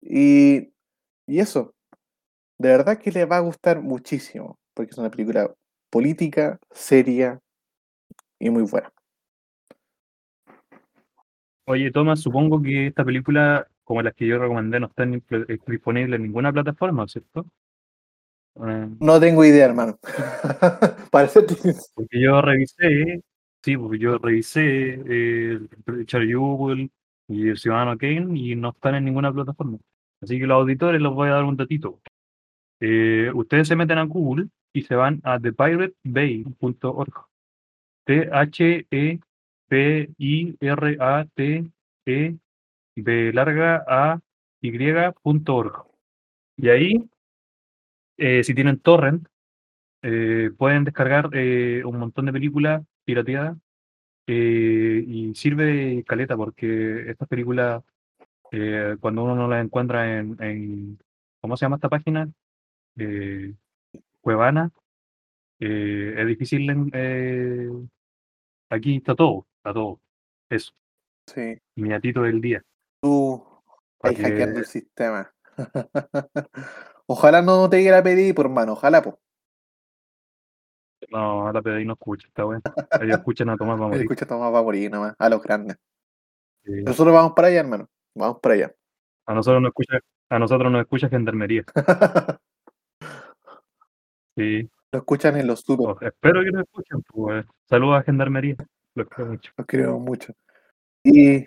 [0.00, 0.72] y,
[1.26, 1.74] y eso.
[2.58, 5.52] De verdad que les va a gustar muchísimo, porque es una película
[5.90, 7.40] política, seria
[8.38, 8.92] y muy buena.
[11.66, 16.16] Oye, Tomás, supongo que esta película, como las que yo recomendé, no está eh, disponible
[16.16, 17.46] en ninguna plataforma, ¿cierto?
[18.66, 19.98] Eh, No tengo idea, hermano.
[21.10, 23.22] Parece que porque yo revisé,
[23.62, 25.60] sí, porque yo revisé eh,
[26.06, 26.90] Charlie Google
[27.28, 29.78] y el Ciudadano Kane y no están en ninguna plataforma.
[30.22, 32.00] Así que los auditores les voy a dar un datito.
[32.80, 37.12] Eh, ustedes se meten a Google y se van a thepiratebay.org.
[38.04, 39.18] T-H-E-P-I-R-A-T-E
[42.96, 44.20] B larga A
[44.60, 45.84] Y.org.
[46.56, 47.08] Y ahí,
[48.16, 49.26] eh, si tienen torrent,
[50.02, 51.30] eh, pueden descargar
[51.84, 53.56] un montón de películas pirateadas
[54.26, 57.82] y sirve caleta porque estas películas,
[59.00, 60.98] cuando uno no las encuentra en, en-
[61.40, 62.28] ¿cómo se llama esta página?
[62.98, 63.54] Eh,
[64.20, 64.70] Cuevana,
[65.60, 66.90] eh, es difícil.
[66.92, 67.68] eh,
[68.70, 70.00] aquí está todo, está todo.
[70.50, 70.72] Eso,
[71.26, 72.62] sí, mi gatito del día.
[73.02, 73.44] tú
[74.00, 75.32] Pa' estás hackeando que- el sistema.
[77.06, 79.16] Ojalá no te quiera pedir, por mano, ojalá, pues.
[81.10, 82.60] No, la PDI no escucha, está bueno.
[83.00, 84.02] Ellos escuchan a Tomás va a morir.
[84.02, 85.78] Escucha, Tomás va a morir nomás, a los grandes.
[86.64, 86.82] Sí.
[86.82, 87.88] Nosotros vamos para allá, hermano.
[88.14, 88.74] Vamos para allá.
[89.26, 91.64] A nosotros nos escucha, a nosotros nos escucha gendarmería.
[94.38, 94.70] Sí.
[94.92, 96.00] Lo escuchan en los tubos.
[96.00, 97.02] Espero que nos escuchen.
[97.02, 97.44] Pues.
[97.68, 98.56] Saludos a gendarmería.
[98.94, 99.52] Los quiero mucho.
[99.56, 100.32] Los queremos mucho.
[101.02, 101.44] Y,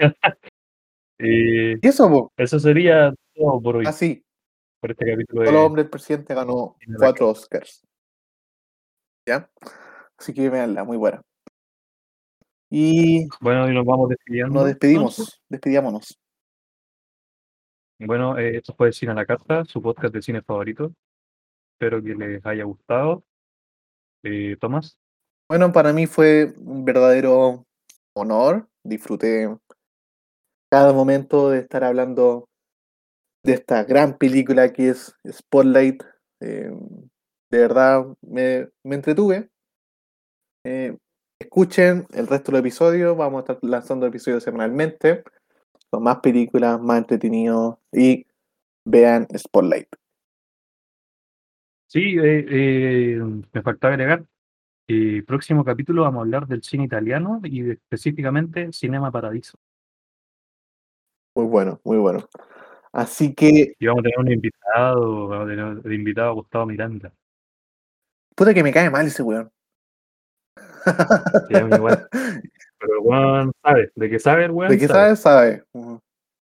[1.19, 4.23] y eso, eso sería todo por hoy, Así,
[4.79, 7.85] por este capítulo Solo de Hombre el Presidente ganó cuatro Oscars.
[9.27, 9.49] ¿Ya?
[10.17, 11.21] Así que veanla, muy buena.
[12.69, 14.53] Y Bueno, y nos vamos despidiendo.
[14.53, 16.17] nos despedimos, despidiámonos.
[17.99, 20.91] Bueno, eh, esto fue Cine a la Carta, su podcast de cine favorito.
[21.81, 23.23] Espero que les haya gustado.
[24.23, 24.99] Eh, Tomás,
[25.49, 27.65] Bueno, para mí fue un verdadero
[28.15, 28.69] honor.
[28.83, 29.49] Disfruté
[30.71, 32.47] cada momento de estar hablando
[33.43, 36.03] de esta gran película que es Spotlight.
[36.41, 36.69] Eh,
[37.49, 39.49] de verdad me, me entretuve.
[40.63, 40.95] Eh,
[41.39, 43.15] escuchen el resto del episodio.
[43.15, 45.23] Vamos a estar lanzando episodios semanalmente.
[45.89, 47.77] Con más películas, más entretenidos.
[47.91, 48.27] Y
[48.85, 50.00] vean Spotlight.
[51.91, 53.19] Sí, eh, eh,
[53.51, 54.23] me faltaba agregar.
[54.87, 59.57] eh, próximo capítulo vamos a hablar del cine italiano y de- específicamente Cinema Paradiso.
[61.35, 62.27] Muy bueno, muy bueno.
[62.93, 66.65] Así que, Y vamos a tener un invitado, vamos a tener de invitado a Gustavo
[66.65, 67.13] Miranda.
[68.35, 69.49] puta que me cae mal ese weón.
[71.47, 72.07] Sí, a mí igual.
[72.11, 74.71] Pero el weón sabe, de que sabe el weón.
[74.71, 75.15] De qué sabe.
[75.15, 75.63] sabe.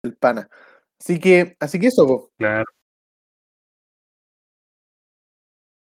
[0.03, 0.49] El pana.
[0.99, 2.30] Así que, así que eso, po.
[2.39, 2.64] Claro.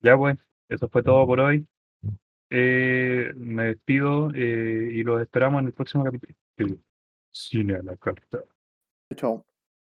[0.03, 0.37] Ya pues,
[0.69, 1.67] eso fue todo por hoy.
[2.51, 6.79] Eh, me despido eh, y los esperamos en el próximo capítulo.
[7.31, 8.45] Cine a la carta.
[9.15, 9.45] Chao.